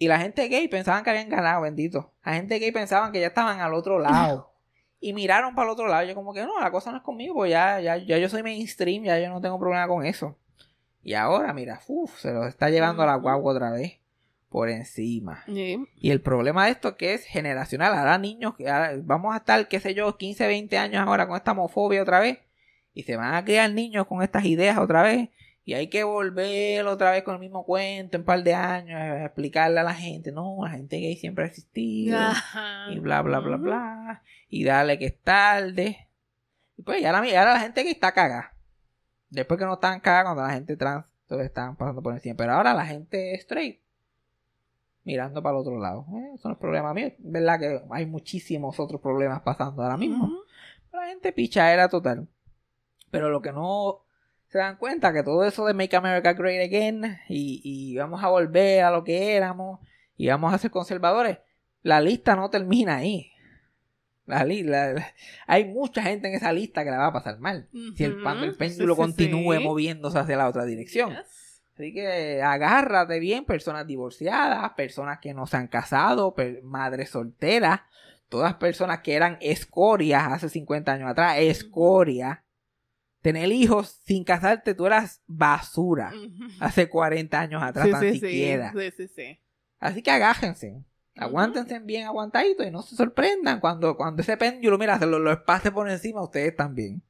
[0.00, 2.10] Y la gente gay pensaban que habían ganado, bendito.
[2.24, 4.50] La gente gay pensaban que ya estaban al otro lado.
[4.98, 6.06] Y miraron para el otro lado.
[6.06, 8.42] Yo como que no, la cosa no es conmigo, pues ya, ya, ya yo soy
[8.42, 10.38] mainstream, ya yo no tengo problema con eso.
[11.02, 13.98] Y ahora, mira, uf, se los está llevando a la guagua otra vez.
[14.48, 15.44] Por encima.
[15.46, 15.86] Sí.
[15.96, 17.92] Y el problema de esto es que es generacional.
[17.92, 21.36] Ahora niños, que ahora vamos a estar, qué sé yo, 15, 20 años ahora con
[21.36, 22.38] esta homofobia otra vez.
[22.92, 25.30] Y se van a criar niños con estas ideas otra vez.
[25.64, 29.00] Y hay que volver otra vez con el mismo cuento en un par de años.
[29.00, 32.18] A explicarle a la gente, no, la gente gay siempre ha existido.
[32.18, 32.86] Ajá.
[32.90, 34.22] Y bla, bla, bla, bla.
[34.48, 36.08] Y dale que es tarde.
[36.76, 38.54] Y pues ya la, ya la gente gay está cagada.
[39.28, 42.34] Después que no estaban cagadas cuando la gente trans todos estaban pasando por encima.
[42.36, 43.80] Pero ahora la gente straight
[45.04, 46.06] mirando para el otro lado.
[46.12, 47.08] Eh, eso no es problema mío.
[47.08, 50.24] Es verdad que hay muchísimos otros problemas pasando ahora mismo.
[50.24, 50.36] Ujú.
[50.92, 52.26] La gente picha era total.
[53.10, 54.00] Pero lo que no
[54.48, 58.28] se dan cuenta que todo eso de Make America Great Again y, y vamos a
[58.28, 59.80] volver a lo que éramos
[60.16, 61.38] y vamos a ser conservadores,
[61.82, 63.30] la lista no termina ahí.
[64.26, 65.14] La, la- la-
[65.46, 67.68] hay mucha gente en esa lista que la va a pasar mal.
[67.96, 69.64] Si el, el péndulo sí, continúe sí.
[69.64, 71.10] moviéndose hacia la otra dirección.
[71.10, 71.62] Yes.
[71.74, 77.80] Así que agárrate bien, personas divorciadas, personas que no se han casado, madres solteras,
[78.28, 82.44] todas personas que eran escorias hace 50 años atrás, escoria.
[83.22, 86.12] Tener hijos sin casarte, tú eras basura
[86.58, 88.20] hace 40 años atrás, Sí, tan sí, sí.
[88.20, 88.72] siquiera.
[88.74, 89.40] Sí, sí, sí.
[89.78, 90.82] Así que agájense.
[91.16, 95.32] Aguántense bien aguantaditos y no se sorprendan cuando, cuando ese péndulo, mira, se lo, lo
[95.32, 97.02] espase por encima, ustedes también.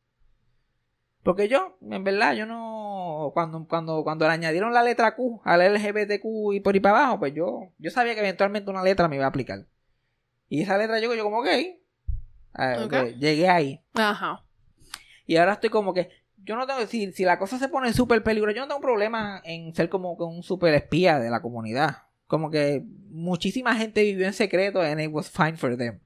[1.22, 3.30] Porque yo, en verdad, yo no.
[3.34, 7.18] Cuando, cuando, cuando le añadieron la letra Q al LGBTQ y por ahí para abajo,
[7.20, 9.66] pues yo, yo sabía que eventualmente una letra me iba a aplicar.
[10.48, 11.48] Y esa letra yo, yo como, ok.
[12.54, 12.94] Ah, Ok.
[13.18, 13.80] llegué ahí.
[13.94, 14.42] Ajá.
[15.30, 16.08] Y ahora estoy como que.
[16.38, 16.84] Yo no tengo.
[16.88, 20.18] Si, si la cosa se pone súper peligrosa, yo no tengo problema en ser como
[20.18, 21.98] que un súper espía de la comunidad.
[22.26, 26.00] Como que muchísima gente vivió en secreto and it was fine for them.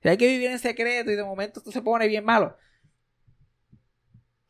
[0.00, 2.56] Si hay que vivir en secreto y de momento esto se pone bien malo.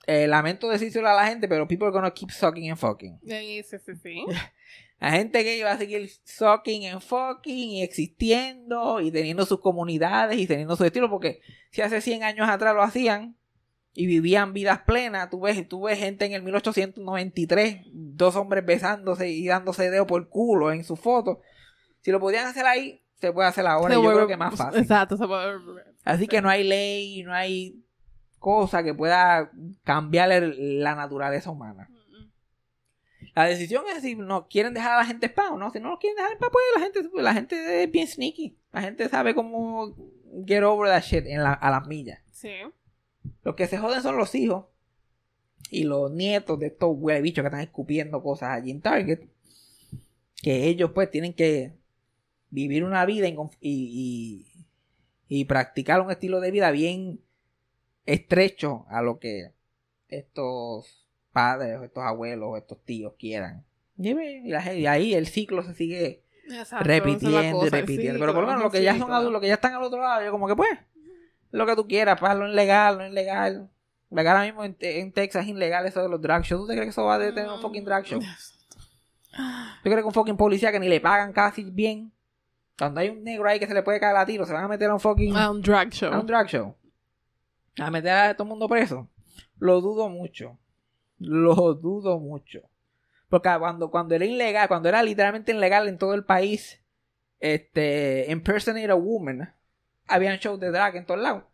[0.07, 3.19] Eh, lamento decírselo a la gente, pero people are gonna keep sucking and fucking.
[3.25, 4.25] Sí, sí, sí, sí.
[5.01, 10.39] La gente gay va a seguir sucking and fucking y existiendo y teniendo sus comunidades
[10.39, 11.41] y teniendo su estilo, porque
[11.71, 13.37] si hace 100 años atrás lo hacían
[13.95, 19.29] y vivían vidas plenas, tú ves, tú ves gente en el 1893, dos hombres besándose
[19.31, 21.41] y dándose dedo por culo en su foto.
[22.01, 24.55] Si lo podían hacer ahí, se puede hacer ahora Se y yo creo que más
[24.57, 24.81] fácil.
[24.83, 25.55] Exacto, se puede
[26.05, 27.83] Así que no hay ley, no hay
[28.39, 29.51] cosa que pueda
[29.85, 31.89] cambiar el- la naturaleza humana.
[33.35, 35.71] La decisión es si no quieren dejar a la gente en paz o no.
[35.71, 38.57] Si no lo quieren dejar en paz, pues la gente, la gente es bien sneaky.
[38.73, 39.95] La gente sabe cómo
[40.47, 42.21] get over that shit en la- a las millas.
[42.33, 42.51] Sí.
[43.45, 44.67] Los que se joden son los hijos
[45.71, 49.21] y los nietos de estos huele bichos que están escupiendo cosas allí en Target.
[50.43, 51.73] Que ellos pues tienen que
[52.51, 54.47] vivir una vida y, y,
[55.29, 57.21] y practicar un estilo de vida bien
[58.07, 59.53] estrecho a lo que
[60.09, 63.65] estos padres, o estos abuelos, o estos tíos quieran.
[63.99, 68.21] Y, ahí el ciclo se sigue Exacto, repitiendo y repitiendo.
[68.21, 70.01] Pero por lo menos los que ya son adultos, los que ya están al otro
[70.01, 70.71] lado, yo como que pues,
[71.55, 73.71] lo que tú quieras, para lo ilegal, lo ilegal.
[74.09, 76.63] Porque ahora mismo en, en Texas es ilegal eso de los drag shows.
[76.63, 78.21] ¿Tú te crees que eso va a detener un fucking drag show?
[78.21, 82.13] ¿Tú crees que un fucking policía que ni le pagan casi bien?
[82.77, 84.69] Cuando hay un negro ahí que se le puede caer a tiro, se van a
[84.69, 86.13] meter a un fucking A un drag show.
[86.13, 86.77] a un drag show.
[87.79, 89.09] A meter a todo el mundo preso.
[89.59, 90.59] Lo dudo mucho.
[91.19, 92.63] Lo dudo mucho.
[93.29, 96.81] Porque cuando, cuando era ilegal, cuando era literalmente ilegal en todo el país,
[97.41, 99.55] este, impersonate a woman,
[100.09, 101.45] habían shows de drag en todos lados.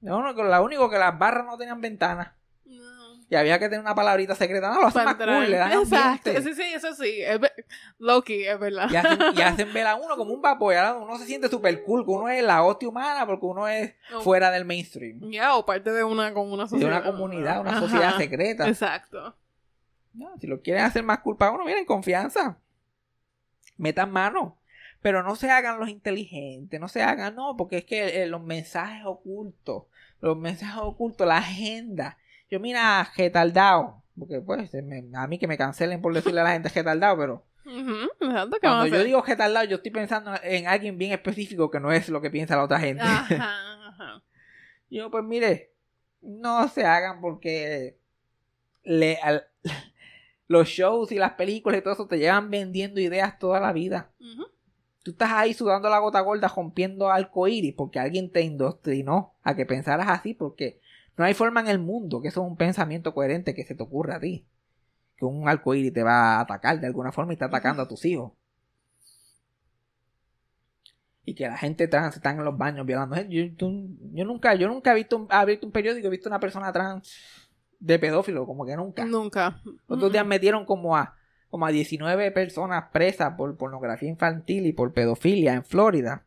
[0.00, 2.32] Lo único, lo único que las barras no tenían ventanas.
[2.66, 2.82] No.
[3.30, 4.68] Y había que tener una palabrita secreta.
[4.72, 5.42] No, lo hacen más Para entrar.
[5.42, 6.28] cool, le dan Exacto.
[6.30, 6.42] ambiente.
[6.42, 7.22] Sí, sí, eso sí.
[7.22, 7.40] Es
[7.98, 8.88] Loki, es verdad.
[8.90, 10.74] Y hacen, y hacen ver a uno como un vapor.
[10.74, 13.66] Y ahora uno se siente súper cool, que uno es la hostia humana porque uno
[13.66, 15.20] es fuera del mainstream.
[15.30, 17.00] Ya, o parte de una, como una De sociedad.
[17.00, 17.80] una comunidad, una Ajá.
[17.80, 18.68] sociedad secreta.
[18.68, 19.34] Exacto.
[20.12, 22.58] No, si lo quieren hacer más culpa a uno, miren, confianza.
[23.78, 24.58] Metan mano.
[25.04, 28.42] Pero no se hagan los inteligentes, no se hagan, no, porque es que eh, los
[28.42, 29.82] mensajes ocultos,
[30.22, 32.16] los mensajes ocultos, la agenda.
[32.50, 36.52] Yo mira, retardado, porque pues me- a mí que me cancelen por decirle a la
[36.52, 40.66] gente retardado, pero Exacto, ¿qué van a cuando yo digo retardado, yo estoy pensando en
[40.68, 43.02] alguien bien específico que no es lo que piensa la otra gente.
[43.04, 44.22] Ajá, ajá.
[44.88, 45.74] Yo, pues mire,
[46.22, 47.98] no se hagan porque
[48.84, 49.48] le, al-
[50.48, 54.10] los shows y las películas y todo eso te llevan vendiendo ideas toda la vida.
[55.04, 59.66] Tú estás ahí sudando la gota gorda, rompiendo arcoíris porque alguien te indoctrinó a que
[59.66, 60.80] pensaras así, porque
[61.18, 63.82] no hay forma en el mundo que eso es un pensamiento coherente que se te
[63.82, 64.46] ocurra a ti.
[65.16, 68.02] Que un arcoíris te va a atacar de alguna forma y está atacando a tus
[68.06, 68.32] hijos.
[71.26, 73.34] Y que la gente trans está en los baños violando gente.
[73.34, 73.68] Yo,
[74.14, 77.12] yo nunca, yo nunca he visto un, abierto un periódico, he visto una persona trans
[77.78, 79.04] de pedófilo, como que nunca.
[79.04, 79.60] Nunca.
[79.86, 81.14] Otros días metieron como a,
[81.54, 86.26] como a 19 personas presas por pornografía infantil y por pedofilia en Florida.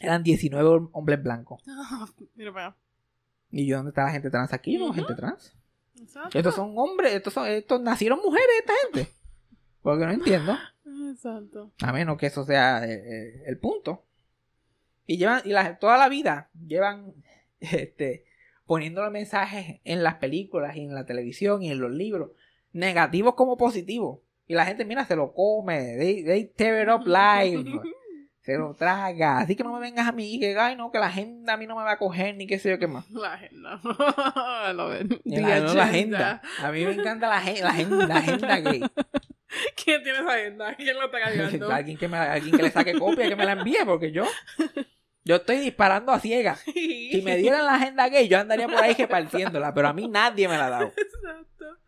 [0.00, 1.62] Eran 19 hom- hombres blancos.
[2.34, 2.74] Mira.
[3.52, 4.78] ¿Y yo dónde está la gente trans aquí?
[4.78, 5.54] No, gente trans.
[6.00, 6.36] Exacto.
[6.36, 9.12] Estos son hombres, estos, son, estos nacieron mujeres, esta gente.
[9.80, 10.58] Porque no entiendo.
[11.12, 11.70] Exacto.
[11.80, 14.02] A menos que eso sea eh, eh, el punto.
[15.06, 17.14] Y llevan, y la- toda la vida llevan
[17.60, 18.24] este,
[18.66, 22.32] poniéndole mensajes en las películas y en la televisión y en los libros,
[22.72, 24.18] negativos como positivos.
[24.46, 27.64] Y la gente, mira, se lo come, they, they tear it up live,
[28.42, 29.38] se lo traga.
[29.38, 31.66] Así que no me vengas a mí que, ay, no, que la agenda a mí
[31.66, 33.08] no me va a coger ni qué sé yo qué más.
[33.10, 33.80] La agenda.
[34.74, 35.20] Lo ven.
[35.24, 36.42] No, la agenda.
[36.60, 38.82] A mí me encanta la agenda, la agenda gay.
[39.84, 40.74] ¿Quién tiene esa agenda?
[40.76, 41.70] ¿Quién lo está cargando?
[41.70, 44.24] alguien, que me, alguien que le saque copia, que me la envíe, porque yo,
[45.24, 46.60] yo estoy disparando a ciegas.
[46.60, 50.48] Si me dieran la agenda gay, yo andaría por ahí repartiéndola, pero a mí nadie
[50.48, 50.92] me la ha dado.
[50.96, 51.81] Exacto.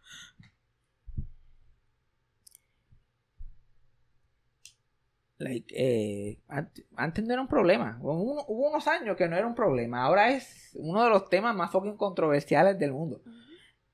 [5.39, 7.99] Like, eh, ant- antes no era un problema.
[8.01, 10.05] Hubo, uno- hubo unos años que no era un problema.
[10.05, 13.21] Ahora es uno de los temas más fucking controversiales del mundo.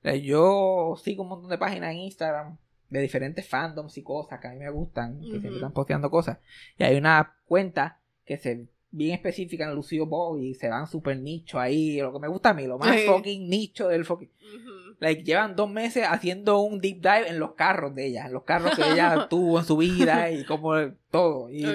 [0.03, 2.57] Like, yo sigo un montón de páginas en Instagram
[2.89, 5.57] de diferentes fandoms y cosas que a mí me gustan, que siempre Ujú.
[5.57, 6.39] están posteando cosas.
[6.77, 11.17] Y hay una cuenta que se bien específica en Lucio Bob y se van super
[11.17, 11.99] nicho ahí.
[12.01, 13.05] Lo que me gusta a mí, lo más Sí.
[13.07, 14.29] fucking nicho del fucking.
[14.99, 18.43] Like, llevan dos meses haciendo un deep dive en los carros de ella, en los
[18.43, 20.73] carros que ella tuvo en su vida y como
[21.09, 21.49] todo.
[21.49, 21.65] Y,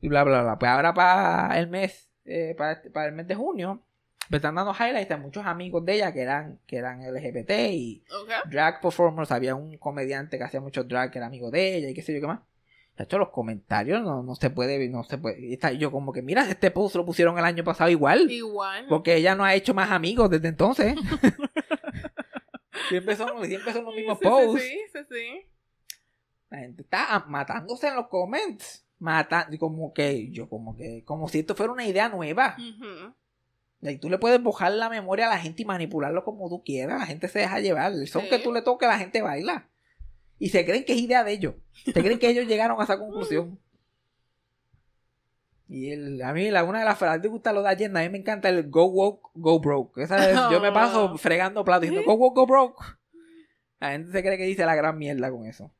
[0.00, 0.58] y bla, bla, bla.
[0.58, 3.82] Pues ahora para el mes, eh, para, este- para el mes de junio,
[4.28, 8.02] me están dando highlights a muchos amigos de ella que eran, que eran LGBT y
[8.50, 9.30] drag performers.
[9.32, 12.12] Había un comediante que hacía mucho drag que era amigo de ella y qué sé
[12.12, 12.40] yo qué más.
[12.96, 15.38] De hecho, los comentarios no, no se puede, no se puede.
[15.46, 18.30] y está- yo como que, mira, este post lo pusieron el año pasado igual.
[18.30, 18.86] Igual.
[18.88, 20.94] Porque ella no ha hecho más amigos desde entonces.
[22.88, 24.62] siempre, son, siempre son los mismos Sí, posts.
[24.62, 25.46] Sí, sí, sí.
[26.50, 28.84] La gente está matándose en los comments.
[28.98, 32.56] Mata, como que, yo como que, como si esto fuera una idea nueva.
[32.58, 33.12] Ujú.
[33.82, 36.98] Y tú le puedes bojar la memoria a la gente y manipularlo como tú quieras.
[37.00, 37.92] La gente se deja llevar.
[37.92, 38.30] El son Sí.
[38.30, 39.68] que tú le toques, la gente baila.
[40.38, 41.54] Y se creen que es idea de ellos.
[41.84, 43.58] Se creen que ellos llegaron a esa conclusión.
[45.68, 48.02] Y el, a mí la, una de las frases que gusta lo de Allende, a
[48.04, 50.02] mí me encanta el go woke, go broke.
[50.02, 52.84] Esa es- yo me paso fregando platos diciendo go woke, go broke.
[53.80, 55.72] La gente se cree que dice la gran mierda con eso.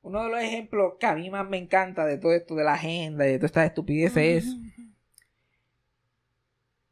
[0.00, 2.74] Uno de los ejemplos que a mí más me encanta de todo esto de la
[2.74, 4.92] agenda y de todas estas estupideces es eh, ine- eh, eh,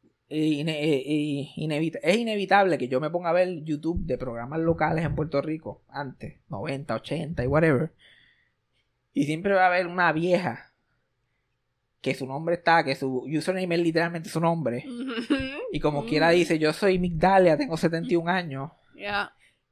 [0.03, 5.41] inevita- es inevitable que yo me ponga a ver YouTube de programas locales en Puerto
[5.41, 7.91] Rico, antes, 90, 80 y whatever.
[9.13, 10.71] Y siempre va a haber una vieja
[12.01, 14.85] que su nombre está, que su username es literalmente su nombre.
[15.69, 18.71] Y como quiera dice, yo soy Migdalia, tengo 71 años.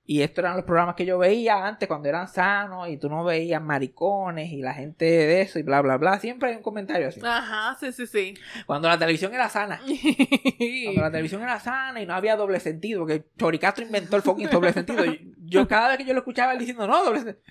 [0.07, 3.23] Y estos eran los programas que yo veía antes cuando eran sanos y tú no
[3.23, 6.19] veías maricones y la gente de eso y bla, bla, bla.
[6.19, 7.19] Siempre hay un comentario así.
[7.23, 8.35] Ajá, sí, sí, sí.
[8.67, 9.81] Cuando la televisión era sana.
[9.83, 14.49] Cuando la televisión era sana y no había doble sentido, porque Choricastro inventó el fucking
[14.51, 15.05] doble sentido.
[15.05, 17.43] Yo, yo cada vez que yo lo escuchaba él diciendo, no, doble sentido.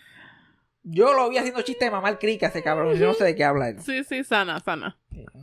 [0.85, 2.95] Yo lo vi haciendo chiste de mamá el crica ese cabrón.
[2.95, 3.81] Yo no sé de qué habla él.
[3.81, 4.99] Sí, sí, sana, sana.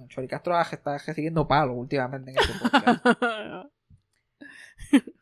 [0.08, 3.06] Choricastro está recibiendo palos últimamente en este podcast.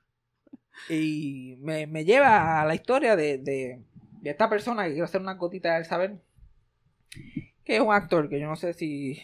[0.89, 3.81] Y me, me lleva a la historia de, de,
[4.21, 6.19] de esta persona que quiero hacer una gotita del saber.
[7.63, 9.21] Que es un actor que yo no sé si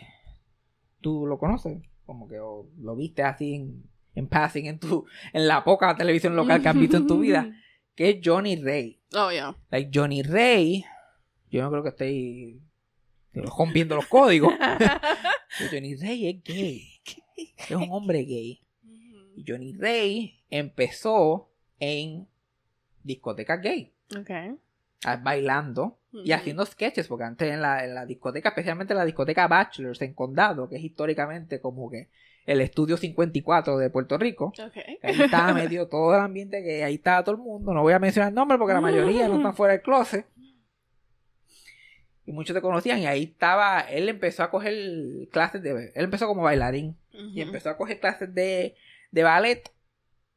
[1.01, 1.81] tú lo conoces.
[2.05, 6.35] Como que o lo viste así en, en passing en tu en la poca televisión
[6.35, 7.49] local que has visto en tu vida.
[7.95, 8.99] Que es Johnny Ray.
[9.13, 9.55] Oh, yeah.
[9.71, 10.83] Like Johnny Ray.
[11.49, 12.61] Yo no creo que estoy
[13.33, 14.53] rompiendo los códigos.
[15.71, 17.01] Johnny Ray es gay.
[17.57, 18.61] Es un hombre gay.
[19.37, 22.27] Y Johnny Ray empezó en
[23.03, 24.57] discotecas gay, Ok.
[25.05, 29.05] ah, bailando y haciendo sketches, porque antes en la, en la discoteca, especialmente en la
[29.05, 32.07] discoteca Bachelors en Condado, que es históricamente como que
[32.45, 34.53] el estudio 54 de Puerto Rico,
[35.03, 37.99] ahí estaba metido todo el ambiente que ahí estaba todo el mundo, no voy a
[37.99, 40.25] mencionar nombres porque la mayoría no están fuera del closet.
[42.27, 44.73] Y muchos te conocían y ahí estaba, él empezó a coger
[45.31, 48.75] clases de, él empezó como bailarín y empezó a coger clases de,
[49.11, 49.71] de ballet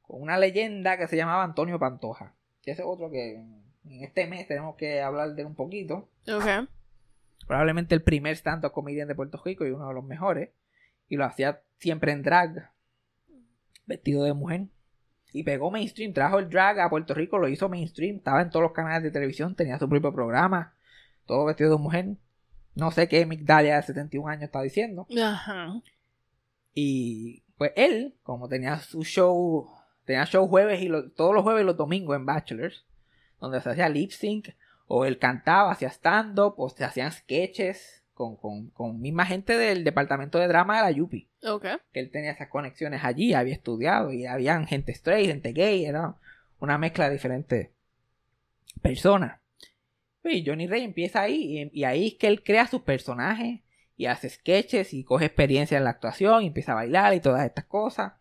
[0.08, 2.34] con una leyenda que se llamaba Antonio Pantoja.
[2.62, 6.08] Que ese es otro que en este mes tenemos que hablar de un poquito.
[7.46, 10.50] Probablemente el primer stand-up comedian de Puerto Rico y uno de los mejores.
[11.08, 12.72] Y lo hacía siempre en drag,
[13.86, 14.66] vestido de mujer.
[15.32, 18.62] Y pegó mainstream, trajo el drag a Puerto Rico, lo hizo mainstream, estaba en todos
[18.62, 20.74] los canales de televisión, tenía su propio programa,
[21.26, 22.16] todo vestido de mujer.
[22.74, 25.06] No sé qué Migdalia de 71 años está diciendo.
[25.22, 25.82] Ajá.
[26.72, 29.68] Y pues él, como tenía su show,
[30.08, 32.86] tenía show jueves y lo- todos los jueves y los domingos en Bachelors,
[33.40, 34.48] donde se hacía lip sync,
[34.86, 39.84] o él cantaba, hacía stand-up, o se hacían sketches con, con, con misma gente del
[39.84, 41.28] departamento de drama de la Yupi.
[41.44, 41.66] Ok.
[41.92, 46.14] Que él tenía esas conexiones allí, había estudiado, y habían gente straight, gente gay, era
[46.58, 47.68] una mezcla de diferentes
[48.80, 49.38] personas.
[50.24, 53.60] Y Johnny Rey empieza ahí, y, y ahí es que él crea sus personajes,
[53.94, 57.44] y hace sketches, y coge experiencia en la actuación, y empieza a bailar y todas
[57.44, 58.14] estas cosas.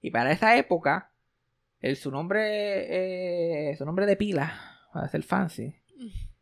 [0.00, 1.10] Y para esa época,
[1.94, 4.52] su nombre, eh, su nombre de pila,
[4.92, 5.74] para ser fancy,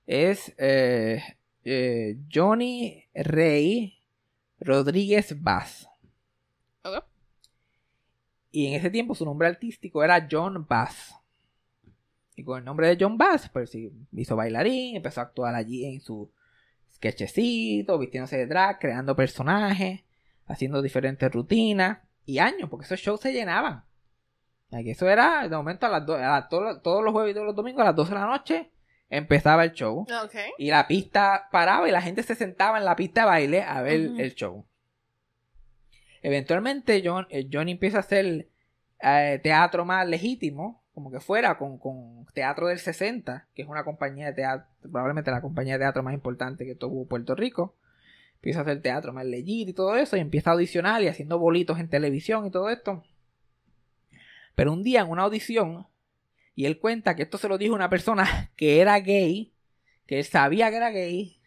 [0.06, 1.22] es eh,
[1.64, 3.98] eh, Johnny Rey
[4.60, 5.88] Rodríguez Bass.
[8.50, 11.14] Y en ese tiempo su nombre artístico era John Bass.
[12.36, 15.84] Y con el nombre de John Bass, pues sí, hizo bailarín, empezó a actuar allí
[15.84, 16.30] en su
[16.94, 20.02] sketchecito, vistiéndose de drag, creando personajes,
[20.46, 21.98] haciendo diferentes rutinas.
[22.26, 23.84] Y años, porque esos shows se llenaban.
[24.70, 27.46] Que Eso era, de momento, a las do- a todos, todos los jueves y todos
[27.46, 28.70] los domingos, a las 12 de la noche,
[29.08, 30.04] empezaba el show.
[30.58, 33.82] Y la pista paraba y la gente se sentaba en la pista de baile a
[33.82, 34.66] ver el show.
[36.22, 38.48] Eventualmente John, eh, Johnny empieza a hacer
[39.00, 43.84] eh, teatro más legítimo, como que fuera con, con Teatro del 60, que es una
[43.84, 47.74] compañía de teatro, probablemente la compañía de teatro más importante que tuvo Puerto Rico.
[48.44, 51.38] Empieza a hacer teatro más legit y todo eso, y empieza a audicionar y haciendo
[51.38, 53.02] bolitos en televisión y todo esto.
[54.54, 55.86] Pero un día en una audición,
[56.54, 59.54] y él cuenta que esto se lo dijo una persona que era gay,
[60.06, 61.40] que él sabía que era gay,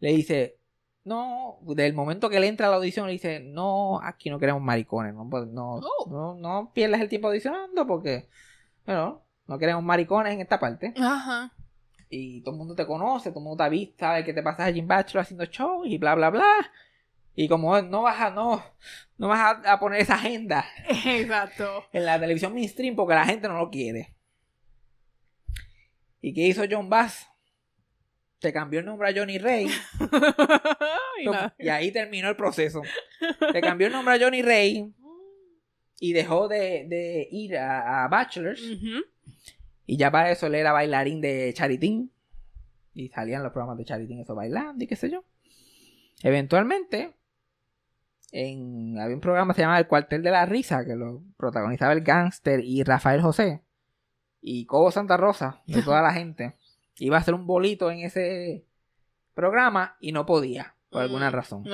[0.00, 0.56] le dice,
[1.04, 4.62] no, del momento que él entra a la audición, le dice, no, aquí no queremos
[4.62, 6.08] maricones, no, no, Oh.
[6.10, 8.30] no, no pierdas el tiempo audicionando porque,
[8.86, 10.94] bueno, no queremos maricones en esta parte.
[10.96, 11.52] Ajá.
[12.14, 14.42] Y todo el mundo te conoce, todo el mundo te ha visto, sabe que te
[14.42, 16.70] pasas allí en Bachelor haciendo show y bla, bla, bla.
[17.34, 18.62] Y como no vas a, no,
[19.16, 20.62] no vas a, a poner esa agenda
[21.06, 21.86] Exacto.
[21.90, 24.14] en la televisión mainstream porque la gente no lo quiere.
[26.20, 27.26] ¿Y qué hizo John Bass?
[28.42, 29.68] Se cambió el nombre a Johnny Rey
[31.58, 32.82] Y ahí terminó el proceso.
[33.54, 34.92] Le cambió el nombre a Johnny Rey
[35.98, 38.60] y dejó de, de ir a, a Bachelors.
[38.60, 39.02] Ujú.
[39.92, 42.10] Y ya para eso él era bailarín de Charitín.
[42.94, 45.22] Y salían los programas de Charitín, eso bailando y qué sé yo.
[46.22, 47.14] Eventualmente,
[48.30, 51.92] en, había un programa que se llamaba El Cuartel de la Risa, que lo protagonizaba
[51.92, 53.60] el gángster y Rafael José.
[54.40, 56.56] Y Cobo Santa Rosa, de toda la gente.
[56.96, 58.64] Iba a hacer un bolito en ese
[59.34, 61.34] programa y no podía, por alguna Mm.
[61.34, 61.64] razón.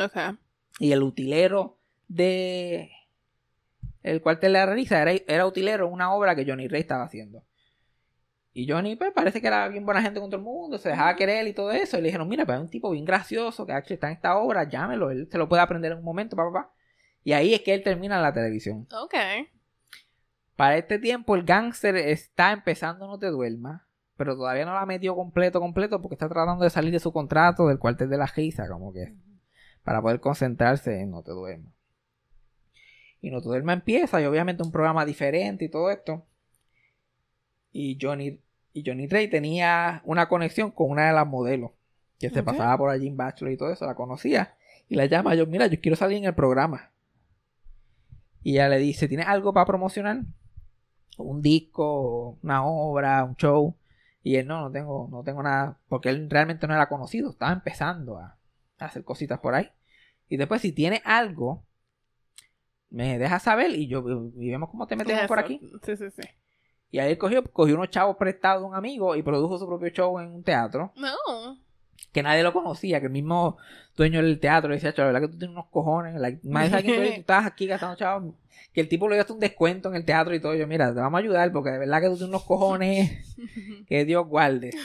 [0.80, 2.90] Y el utilero de
[4.02, 7.04] El cuartel de la risa era, era utilero en una obra que Johnny Rey estaba
[7.04, 7.44] haciendo.
[8.58, 11.14] Y Johnny, pues, parece que era bien buena gente con todo el mundo, se dejaba
[11.14, 11.96] querer y todo eso.
[11.96, 14.36] Y le dijeron, mira, pues es un tipo bien gracioso que actually está en esta
[14.36, 16.52] obra, llámelo, él se lo puede aprender en un momento, papá.
[16.52, 16.74] Pa, pa.
[17.22, 18.88] Y ahí es que él termina la televisión.
[19.00, 19.14] Ok.
[20.56, 23.82] Para este tiempo, el gángster está empezando No Te Duermas,
[24.16, 27.68] pero todavía no la metió completo, completo, porque está tratando de salir de su contrato
[27.68, 29.14] del cuartel de la risa, como que
[29.84, 31.72] para poder concentrarse en No Te Duermas.
[33.20, 36.26] Y No Te Duermas empieza, y obviamente un programa diferente y todo esto.
[37.70, 38.40] Y Johnny,
[38.78, 41.72] y Johnny Rey tenía una conexión con una de las modelos
[42.18, 44.56] que se pasaba por allí en Bachelor y todo eso, la conocía.
[44.88, 46.90] Y la llama yo, mira, yo quiero salir en el programa.
[48.42, 50.22] Y ella le dice, ¿tienes algo para promocionar?
[51.16, 53.76] Un disco, una obra, un show.
[54.22, 57.52] Y él, no, no tengo, no tengo nada, porque él realmente no era conocido, estaba
[57.52, 58.36] empezando a,
[58.78, 59.70] a hacer cositas por ahí.
[60.28, 61.64] Y después, si tiene algo,
[62.90, 64.04] me deja saber y yo
[64.36, 65.60] y vemos cómo te metemos por aquí.
[65.84, 66.22] Sí, sí, sí.
[66.90, 69.90] Y ahí él cogió, cogió unos chavos prestados de un amigo y produjo su propio
[69.90, 71.58] show en un teatro No.
[72.12, 73.58] que nadie lo conocía, que el mismo
[73.96, 76.70] dueño del teatro le decía, "Chaval, la verdad que tú tienes unos cojones, like, más
[76.70, 78.34] de aquí tú, tú estás aquí gastando chavos,
[78.72, 80.94] que el tipo le dio hasta un descuento en el teatro y todo, yo, mira,
[80.94, 83.36] te vamos a ayudar porque de verdad que tú tienes unos cojones
[83.88, 84.70] que Dios guarde.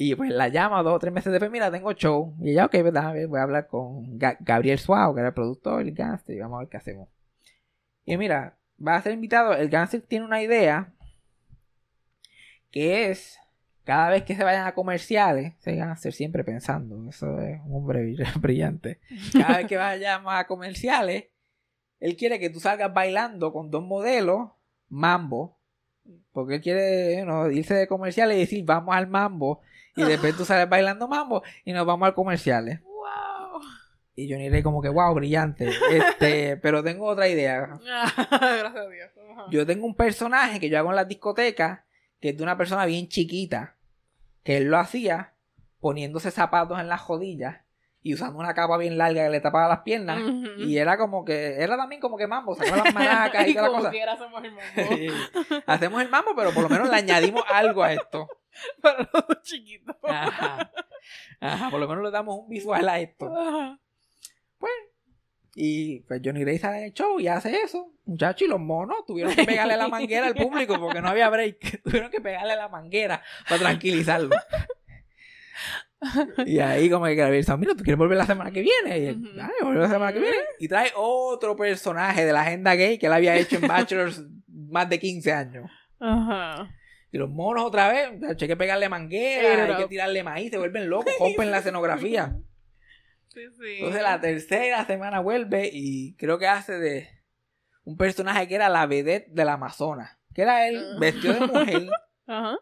[0.00, 2.36] Y pues la llama dos o tres meses después, mira, tengo show.
[2.40, 5.34] Y ella, ok, verdad, ver, voy a hablar con Ga- Gabriel Suárez, que era el
[5.34, 7.08] productor, el gánster, y vamos a ver qué hacemos.
[8.04, 10.92] Y mira, va a ser invitado, el gánster tiene una idea
[12.70, 13.38] que es
[13.88, 17.08] cada vez que se vayan a comerciales, se van a siempre pensando.
[17.08, 19.00] Eso es un hombre brillante.
[19.32, 21.24] Cada vez que vayamos a comerciales,
[21.98, 24.50] él quiere que tú salgas bailando con dos modelos,
[24.90, 25.58] mambo.
[26.32, 29.62] Porque él quiere irse de comerciales y decir, vamos al mambo.
[29.96, 32.80] Y después tú sales bailando mambo y nos vamos al comerciales.
[34.18, 35.70] Y Johnny Rey como que, wow, brillante.
[35.92, 37.78] Este, pero tengo otra idea.
[37.84, 39.10] Gracias a Dios.
[39.48, 41.82] Yo tengo un personaje que yo hago en las discotecas,
[42.20, 43.76] que es de una persona bien chiquita,
[44.42, 45.34] que él lo hacía
[45.78, 47.58] poniéndose zapatos en las rodillas
[48.02, 50.20] y usando una capa bien larga que le tapaba las piernas.
[50.58, 53.68] Y era como que, era también como que mambo, sacaba las maracas y y toda
[53.68, 54.12] la como cosa.
[54.14, 55.62] hacemos el mambo.
[55.64, 58.26] Hacemos el mambo, pero por lo menos le añadimos algo a esto.
[58.82, 59.94] Para los chiquitos.
[60.02, 60.72] Ajá.
[61.38, 63.32] Ajá, por lo menos le damos un visual a esto.
[63.32, 63.78] Ajá.
[65.60, 67.92] Y pues Johnny Ray sale en el show y hace eso.
[68.04, 71.82] Muchachos, y los monos tuvieron que pegarle la manguera al público porque no había break.
[71.84, 74.36] Tuvieron que pegarle la manguera para tranquilizarlo.
[76.46, 78.98] Y ahí como que Gabriel dice, mira, ¿tú quieres volver la semana que viene?
[79.00, 79.16] Y él,
[79.62, 80.36] volver la semana que viene.
[80.60, 84.88] Y trae otro personaje de la agenda gay que él había hecho en Bachelors más
[84.88, 85.70] de 15 años.
[85.98, 86.70] Ajá.
[87.10, 90.58] Y los monos otra vez, hay que pegarle manguera, Era- hay que tirarle maíz, se
[90.58, 92.36] vuelven locos, rompen la escenografía.
[93.32, 93.76] Sí, sí.
[93.78, 97.08] Entonces la tercera semana vuelve y creo que hace de
[97.84, 100.16] un personaje que era la vedette del Amazonas.
[100.34, 100.96] Que era él Ah.
[101.00, 101.88] vestido de mujer
[102.26, 102.56] Ajá.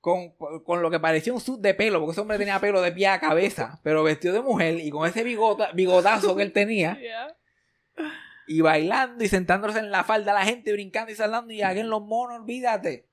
[0.00, 0.30] con,
[0.64, 3.08] con lo que parecía un suit de pelo, porque ese hombre tenía pelo de pie
[3.08, 6.98] a cabeza, pero vestido de mujer y con ese bigota, bigotazo que él tenía
[8.46, 12.02] y bailando y sentándose en la falda la gente, brincando y saltando y en los
[12.02, 13.06] monos, olvídate.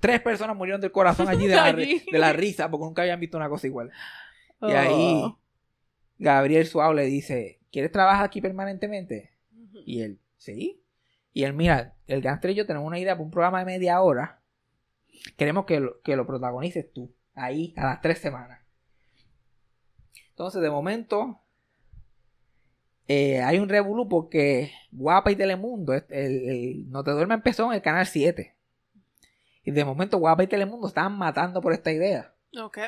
[0.00, 2.02] Tres personas murieron del corazón allí de la, ri- Allí.
[2.12, 3.90] de la risa porque nunca habían visto una cosa igual.
[4.62, 4.76] Y Oh.
[4.76, 5.34] ahí
[6.18, 9.32] Gabriel Suárez le dice, ¿quieres trabajar aquí permanentemente?
[9.84, 10.82] Y él, sí.
[11.32, 14.00] Y él, mira, el gangster y yo tenemos una idea para un programa de media
[14.00, 14.40] hora.
[15.36, 18.60] Queremos que lo, que lo protagonices tú, ahí, a las tres semanas.
[20.30, 21.40] Entonces, de momento,
[23.08, 27.72] eh, hay un revolú porque Guapa y Telemundo, el, el No Te Duerma empezó en
[27.74, 28.54] el canal 7.
[29.64, 32.78] Y de momento Guapa y Telemundo estaban matando por esta idea Ok.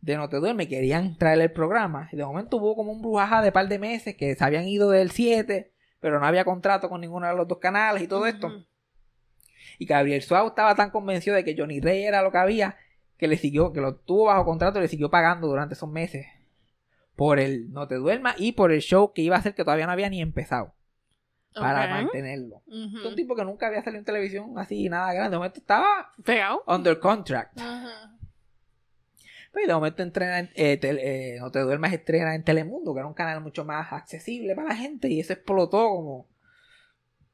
[0.00, 2.08] De No Te Duerme, querían traer el programa.
[2.12, 4.90] Y de momento hubo como un brujaja de par de meses que se habían ido
[4.90, 8.50] del 7, pero no había contrato con ninguno de los dos canales y todo esto.
[9.78, 12.76] Y Gabriel Suárez estaba tan convencido de que Johnny Rey era lo que había,
[13.16, 16.26] que le siguió, que lo tuvo bajo contrato y le siguió pagando durante esos meses.
[17.16, 19.86] Por el No Te Duerma y por el show que iba a hacer que todavía
[19.86, 20.74] no había ni empezado.
[21.52, 22.62] Para mantenerlo.
[22.66, 25.32] Un tipo que nunca había salido en televisión así, nada grande.
[25.32, 26.62] De momento estaba Pegado.
[26.66, 27.58] under contract.
[27.58, 28.16] Ajá.
[29.52, 33.00] Pues de momento entrena en, eh, tel- eh, No te duermas estrena en Telemundo, que
[33.00, 36.26] era un canal mucho más accesible para la gente, y eso explotó como.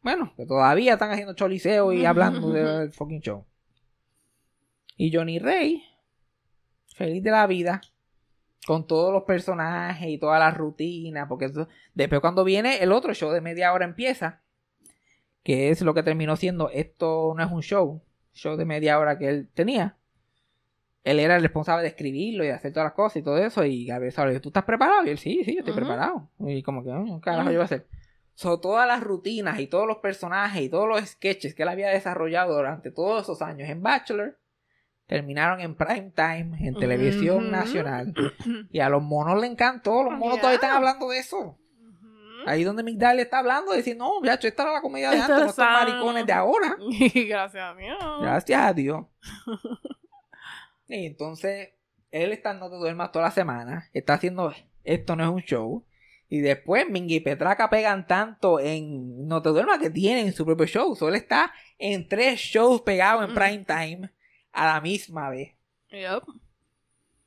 [0.02, 3.44] Bueno, que todavía están haciendo choliseo y hablando del fucking show.
[4.96, 5.82] Y Johnny Rey,
[6.94, 7.80] feliz de la vida,
[8.66, 13.12] con todos los personajes y todas las rutinas, porque eso- después cuando viene el otro
[13.14, 14.40] show de media hora empieza,
[15.42, 18.02] que es lo que terminó siendo, esto no es un show,
[18.32, 19.96] show de media hora que él tenía
[21.07, 23.64] él era el responsable de escribirlo y de hacer todas las cosas y todo eso.
[23.64, 25.04] Y Gabriel le dijo, ¿tú estás preparado?
[25.04, 26.28] Y él, sí, sí, yo estoy preparado.
[26.40, 27.86] Y como que, "Mm, ¿qué carajo yo voy a hacer?
[28.34, 31.88] So, todas las rutinas y todos los personajes y todos los sketches que él había
[31.88, 34.38] desarrollado durante todos esos años en Bachelor
[35.07, 38.12] terminaron en prime time, en televisión nacional.
[38.72, 40.02] Y a los monos le encantó.
[40.02, 40.40] Los monos Ya.
[40.40, 41.57] todavía están hablando de eso.
[42.46, 45.52] Ahí donde Migdal está hablando, diciendo, no, ya, esta era la comedia de antes, no
[45.52, 45.78] sano.
[45.80, 46.76] maricones de ahora.
[46.90, 47.98] Y gracias a Dios.
[48.20, 49.07] Gracias a Dios.
[50.89, 51.70] y entonces,
[52.11, 53.89] él está No Te Duermas toda la semana.
[53.93, 55.84] Está haciendo Esto no es un show.
[56.28, 60.66] Y después Mingy y Petraca pegan tanto en No Te Duermas que tienen su propio
[60.66, 60.95] show.
[60.97, 63.34] So, él está en tres shows pegados en Mm.
[63.34, 64.11] prime time
[64.53, 65.53] a la misma vez.
[65.91, 66.22] Yep.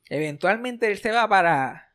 [0.08, 1.86] Eventualmente él se va para.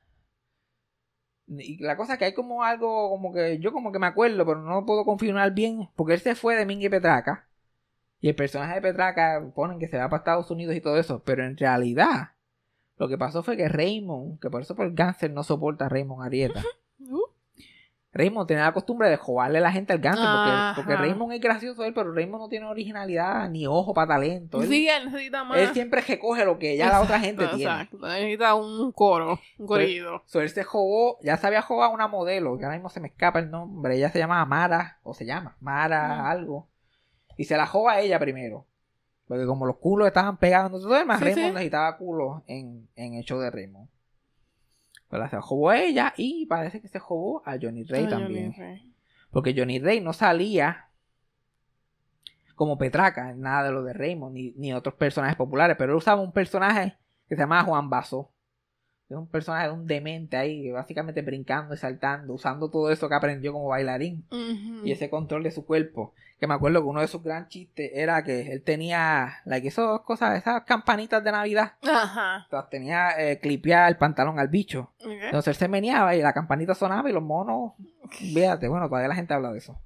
[1.48, 4.46] Y la cosa es que hay como algo, como que yo como que me acuerdo,
[4.46, 7.48] pero no lo puedo confirmar bien, porque él se fue de Mingy Petraca.
[8.26, 11.22] Y el personaje de Petraca ponen que se va para Estados Unidos y todo eso,
[11.24, 12.32] pero en realidad
[12.98, 15.90] lo que pasó fue que Raymond, que por eso por el cáncer no soporta a
[15.90, 16.64] Raymond Arieta.
[17.08, 17.22] Uh,
[18.14, 20.26] Raymond tenía la costumbre de jugarle a la gente al cáncer,
[20.76, 24.60] porque, Raymond es gracioso él, pero Raymond no tiene originalidad ni ojo para talento.
[24.60, 25.60] Él, Sí, él necesita más.
[25.60, 27.74] él siempre recoge lo que ya la otra gente Exacto, tiene.
[27.74, 28.08] Exacto.
[28.08, 30.24] Necesita un coro, un corrido.
[30.26, 33.02] So, él se jugó, ya se había jugado a una modelo, que ahora mismo se
[33.02, 36.70] me escapa el nombre, ella se llama Mara, o se llama Mara algo,
[37.38, 38.66] y se la jugó a ella primero,
[39.28, 41.54] porque como los culos estaban entonces todo Sí, Raymond sí.
[41.54, 43.90] necesitaba culos en, en el show de Raymond.
[45.10, 48.10] Pero se la jugó a ella y parece que se jugó a Johnny Ray Ay,
[48.10, 48.54] también.
[48.54, 48.94] Johnny Ray.
[49.32, 50.90] Porque Johnny Ray no salía
[52.56, 56.22] como Petraca, nada de lo de Raymond, ni, ni otros personajes populares, pero él usaba
[56.22, 58.32] un personaje que se llamaba Juan Basso.
[59.08, 63.14] Es un personaje de un demente ahí, básicamente brincando y saltando, usando todo eso que
[63.14, 64.26] aprendió como bailarín
[64.84, 66.14] y ese control de su cuerpo.
[66.40, 70.02] Que me acuerdo que uno de sus gran chistes era que él tenía, like, esas
[70.02, 71.74] cosas, esas campanitas de Navidad.
[71.84, 72.48] Ajá.
[72.50, 74.92] Sea, tenía eh, clipear el pantalón al bicho.
[75.00, 77.74] Entonces él se meneaba y la campanita sonaba y los monos.
[78.10, 79.80] Fíjate, bueno, todavía la gente habla de eso.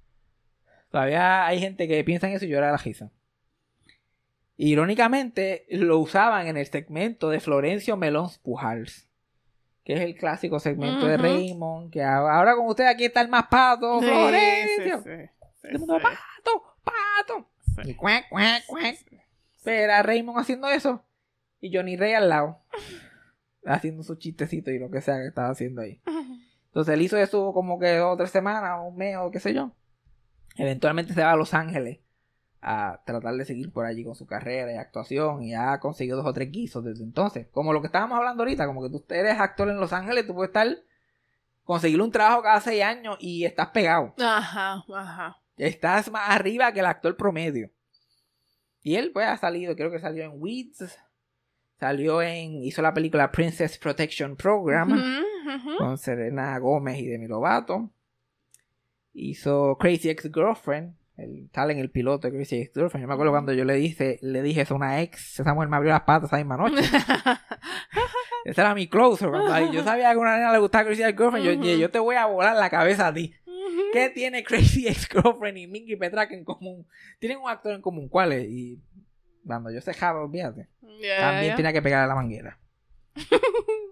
[0.91, 3.11] Todavía hay gente que piensa en eso y llora de la risa.
[4.55, 9.08] Irónicamente, lo usaban en el segmento de Florencio Melón Pujals.
[9.89, 11.17] Que es el clásico segmento de.
[11.17, 11.91] Raymond.
[11.91, 14.97] Que ahora con usted aquí está el más pato, Sí, Florencio.
[15.01, 15.09] sí,
[15.63, 17.49] sí, el mundo, pato, pato.
[17.89, 18.95] Y cuac, cuac, cuac.
[19.63, 21.03] Pero Raymond haciendo eso.
[21.59, 22.59] Y Johnny Rey al lado.
[23.65, 25.99] Haciendo su chistecito y lo que sea que estaba haciendo ahí.
[26.67, 29.39] Entonces él hizo eso como que dos o tres semanas, o un mes o qué
[29.39, 29.71] sé yo.
[30.55, 31.97] Eventualmente se va a Los Ángeles
[32.61, 36.25] a tratar de seguir por allí con su carrera y actuación y ha conseguido dos
[36.25, 37.47] o tres guisos desde entonces.
[37.51, 40.33] Como lo que estábamos hablando ahorita, como que tú eres actor en Los Ángeles, tú
[40.33, 40.67] puedes estar
[41.63, 44.13] conseguir un trabajo cada seis años y estás pegado.
[44.19, 45.37] Ajá, ajá.
[45.55, 47.69] Estás más arriba que el actor promedio.
[48.81, 50.97] Y él pues ha salido, creo que salió en Weeds,
[51.79, 54.99] salió en, hizo la película Princess Protection Program
[55.77, 57.89] con Serena Gómez y Demi Lovato.
[59.13, 60.95] Hizo Crazy Ex Girlfriend.
[61.19, 63.03] El, sale en el piloto de Crazy Ex Girlfriend.
[63.03, 65.69] Yo me acuerdo cuando yo le dije, le dije eso a una ex, esa mujer
[65.69, 66.81] me abrió las patas esa misma noche.
[68.45, 69.29] Ese era mi closer.
[69.29, 71.63] cuando yo sabía que a una nena le gustaba Crazy Ex Girlfriend.
[71.63, 73.33] Yo yo te voy a volar la cabeza a ti.
[73.91, 76.87] ¿Qué tiene Crazy Ex Girlfriend y Minky Petraca en común?
[77.19, 78.07] Tienen un actor en común.
[78.07, 78.47] ¿Cuál es?
[78.49, 78.81] Y
[79.45, 80.67] cuando yo se java, olvídate.
[80.81, 81.55] También ya.
[81.55, 82.59] tenía que pegarle a la manguera.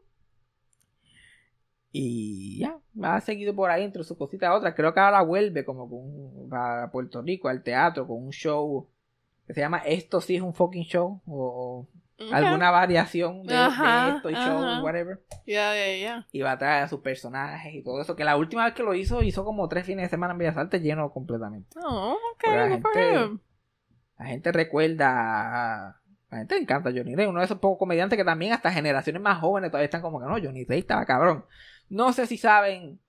[1.91, 4.73] y ya, ha seguido por ahí entre sus cositas otras.
[4.75, 8.89] Creo que ahora vuelve como con para Puerto Rico al teatro con un show
[9.45, 11.87] que se llama Esto sí es un fucking show o,
[12.31, 15.23] alguna variación de, de Ajá, esto y show, whatever.
[16.31, 18.15] Y va a traer a sus personajes y todo eso.
[18.15, 20.57] Que la última vez que lo hizo, hizo como tres fines de semana en Bellas
[20.57, 21.77] Artes lleno completamente.
[21.83, 23.39] Oh, ok, Pero la gente-.
[24.17, 25.87] La gente recuerda.
[25.89, 28.51] a- La gente le encanta a Johnny Ray, uno de esos pocos comediantes que también
[28.51, 31.45] hasta generaciones más jóvenes todavía están como que no, Johnny Ray estaba cabrón.
[31.89, 32.99] No sé si saben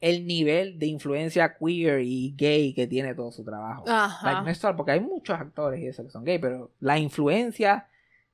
[0.00, 3.84] el nivel de influencia queer y gay que tiene todo su trabajo.
[3.86, 4.42] Like, Ajá.
[4.42, 7.86] no es solo- porque hay muchos actores y eso que son gay, pero la influencia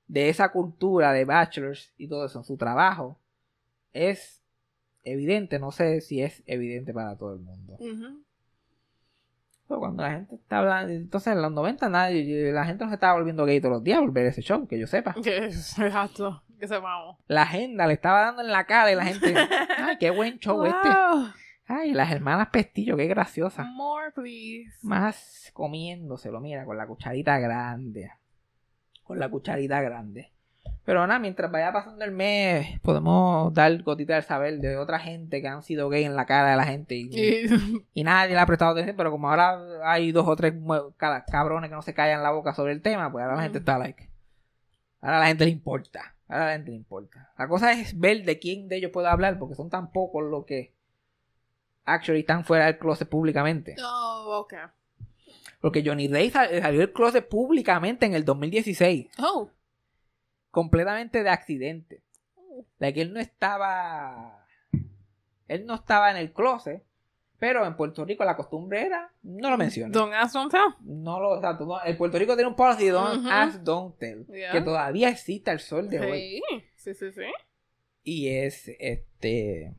[0.06, 3.18] de esa cultura de bachelors y todo eso en su trabajo
[3.92, 4.40] es
[5.04, 5.58] evidente.
[5.58, 7.76] No sé si es evidente para todo el mundo.
[9.68, 12.94] Pero cuando la gente está hablando, entonces en los 90 nadie, la gente no se
[12.94, 15.14] estaba volviendo gay todos los días por ver ese show, que yo sepa.
[15.22, 16.42] Exacto.
[16.58, 17.16] Que sepamos.
[17.28, 19.34] La agenda le estaba dando en la cara y la gente,
[19.78, 20.88] ay, qué buen show este.
[21.66, 23.62] Ay, las hermanas Pestillo, qué graciosa.
[23.64, 24.70] More, please.
[24.82, 28.10] Más comiéndoselo, mira, con la cucharita grande.
[29.04, 30.32] Con la cucharita grande.
[30.84, 35.42] Pero nada, mientras vaya pasando el mes, podemos dar gotita del saber de otra gente
[35.42, 38.40] que han sido gay en la cara de la gente y, Y- y nadie le
[38.40, 40.54] ha prestado atención, pero como ahora hay dos o tres
[41.28, 43.76] cabrones que no se callan la boca sobre el tema, pues ahora la gente está
[43.78, 44.08] like.
[45.02, 46.14] Ahora a la gente le importa.
[46.28, 47.32] A la gente le importa.
[47.38, 50.44] La cosa es ver de quién de ellos puedo hablar, porque son tan pocos los
[50.44, 50.74] que
[51.84, 53.74] actually están fuera del closet públicamente.
[53.82, 54.54] Oh, ok.
[55.60, 59.50] Porque Johnny sal- salió del closet públicamente en el 2016, Oh.
[60.50, 62.02] completamente de accidente.
[62.78, 64.44] La que él no estaba.
[65.46, 66.84] Él no estaba en el closet,
[67.38, 69.12] pero en Puerto Rico la costumbre era.
[69.22, 69.92] No lo menciona.
[69.92, 70.74] Don't ask, don't tell.
[70.80, 71.36] No lo.
[71.36, 74.26] Exacto, no, en Puerto Rico tiene un policy de don't ask, don't tell.
[74.26, 74.52] Yeah.
[74.52, 76.42] Que todavía existe al sol de hoy.
[76.74, 77.22] Sí, sí, sí.
[78.02, 79.74] Y es este.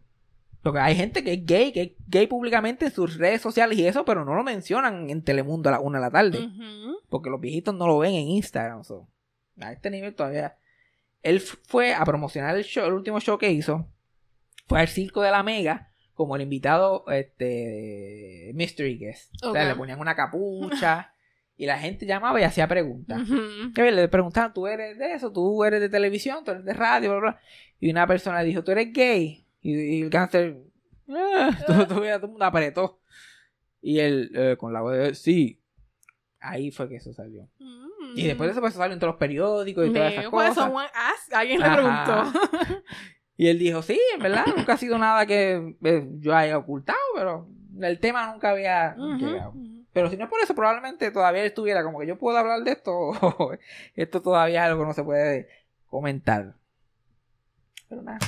[0.62, 3.88] Porque hay gente que es gay, que es gay públicamente en sus redes sociales y
[3.88, 6.50] eso, pero no lo mencionan en Telemundo a la una de la tarde.
[7.10, 8.84] Porque los viejitos no lo ven en Instagram.
[8.84, 9.08] so.
[9.60, 10.58] A este nivel todavía.
[11.22, 13.88] Él fue a promocionar el show, el último show que hizo.
[14.68, 15.89] Fue al Circo de la Mega
[16.20, 19.34] como el invitado este Mystery Guest.
[19.42, 21.14] O sea, le ponían una capucha
[21.56, 23.22] y la gente llamaba y hacía preguntas.
[23.22, 23.72] Ujú.
[23.74, 25.32] Que Le preguntaban, ¿tú eres de eso?
[25.32, 26.44] ¿Tú eres de televisión?
[26.44, 27.12] ¿Tú eres de radio?
[27.12, 27.40] Bla, bla.
[27.80, 29.46] Y una persona dijo, ¿tú eres gay?
[29.62, 30.58] Y, y el cáncer,
[31.08, 33.00] "Ah", todo, todo- todo el mundo apretó.
[33.82, 35.62] Y él, eh, con la voz de, sí.
[36.42, 37.48] Ahí fue que eso salió.
[37.60, 38.18] Mm.
[38.18, 40.70] Y después de eso, pues salió en todos los periódicos y todas esas pues, cosas.
[40.70, 42.34] asked- Alguien le preguntó.
[43.40, 47.00] Y él dijo, sí, en verdad, nunca ha sido nada que eh, yo haya ocultado,
[47.16, 47.48] pero
[47.80, 49.54] el tema nunca había llegado.
[49.94, 52.72] Pero si no es por eso, probablemente todavía estuviera como que yo puedo hablar de
[52.72, 53.14] esto,
[53.96, 55.48] esto todavía es algo que no se puede
[55.88, 56.54] comentar.
[57.88, 58.20] Pero nada,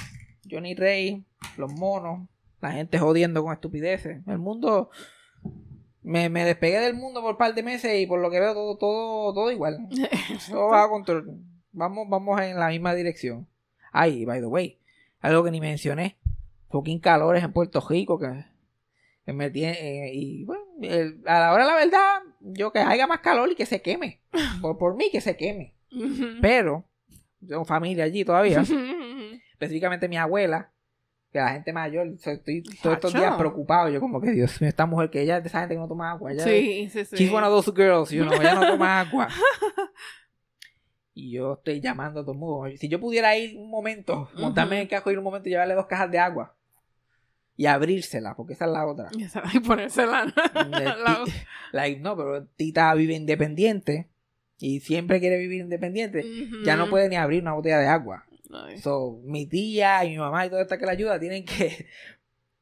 [0.50, 1.26] Johnny Rey,
[1.58, 2.30] los monos,
[2.62, 4.26] la gente jodiendo con estupideces.
[4.26, 4.92] El mundo
[6.04, 8.54] Me, me despegué del mundo por un par de meses y por lo que veo
[8.54, 9.90] todo, todo, todo igual.
[10.50, 11.38] todo va a control.
[11.74, 13.46] Vamos, vamos en la misma dirección.
[13.92, 14.81] Ay, by the way,
[15.22, 16.18] algo que ni mencioné.
[16.70, 18.46] Fucking calores en Puerto Rico que,
[19.26, 20.08] que me tiene.
[20.08, 23.56] eh, y bueno, el- a la hora la verdad, yo que haya más calor y
[23.56, 24.22] que se queme.
[24.62, 25.76] Por, por mí que se queme.
[26.42, 26.86] Pero,
[27.48, 28.64] tengo familia allí todavía.
[29.54, 30.72] específicamente mi abuela,
[31.32, 34.86] que la gente mayor, estoy todos estos días preocupado, yo como que Dios mío, esta
[34.86, 37.16] mujer que ella es de esa gente que no toma agua, ella Sí, sí, sí.
[37.16, 39.28] she's one of those girls, you know, ella no toma agua.
[41.14, 42.78] Y yo estoy llamando a todo el mundo.
[42.78, 45.52] Si yo pudiera ir un momento, montarme en el carro y ir un momento y
[45.52, 46.56] llevarle dos cajas de agua
[47.58, 49.10] y abrírsela, porque esa es la otra.
[49.18, 50.26] Y esa- Y ponérsela.
[50.56, 51.24] La-
[51.74, 54.08] like, no, pero Tita vive independiente
[54.58, 56.24] y siempre quiere vivir independiente.
[56.66, 58.26] Ya no puede ni abrir una botella de agua.
[58.54, 58.78] Ay.
[58.80, 61.88] So, mi tía y mi mamá y toda esta que la ayuda tienen que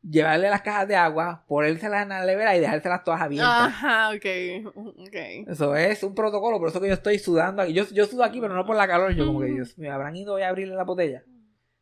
[0.01, 3.67] llevarle las cajas de agua, ponérselas en la nevera y dejárselas todas abiertas.
[3.67, 4.75] Ajá, ok.
[4.75, 5.15] Ok.
[5.47, 7.73] Eso es un protocolo, por eso que yo estoy sudando aquí.
[7.73, 9.13] Yo, yo sudo aquí, pero no por la calor.
[9.13, 11.23] Yo como que, Dios mío, ¿habrán ido hoy a abrirle la botella?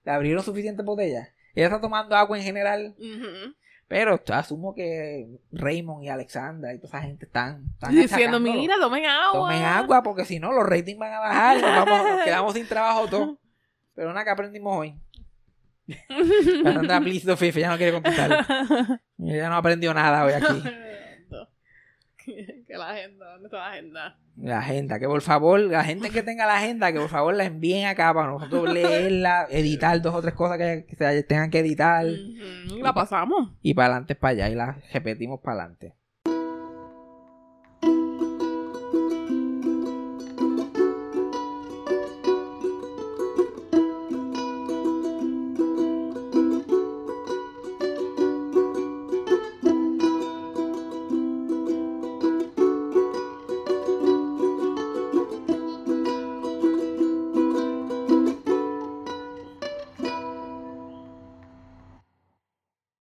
[0.04, 1.30] ¿Le abrieron suficientes botellas?
[1.54, 2.96] Ella está tomando agua en general,
[3.88, 9.06] pero asumo que Raymond y Alexandra y toda esa gente están, están Diciendo, mira, tomen
[9.06, 9.50] agua.
[9.50, 12.68] Tomen agua porque si no los ratings van a bajar, nos, vamos, nos quedamos sin
[12.68, 13.38] trabajo todos.
[13.96, 14.96] Pero nada que aprendimos hoy.
[16.64, 18.46] Cassandra, please, no, Fifi, ya no quiere contestar.
[19.20, 20.64] Ella no aprendió nada hoy aquí.
[22.26, 24.20] que la agenda, ¿dónde está la agenda?
[24.36, 27.46] La agenda, que por favor, la gente que tenga la agenda, que por favor la
[27.46, 31.60] envíen acá para nosotros leerla, editar dos o tres cosas que, que se tengan que
[31.60, 33.54] editar Ujú, Y la pasamos.
[33.62, 35.94] y para adelante para allá y la repetimos para adelante.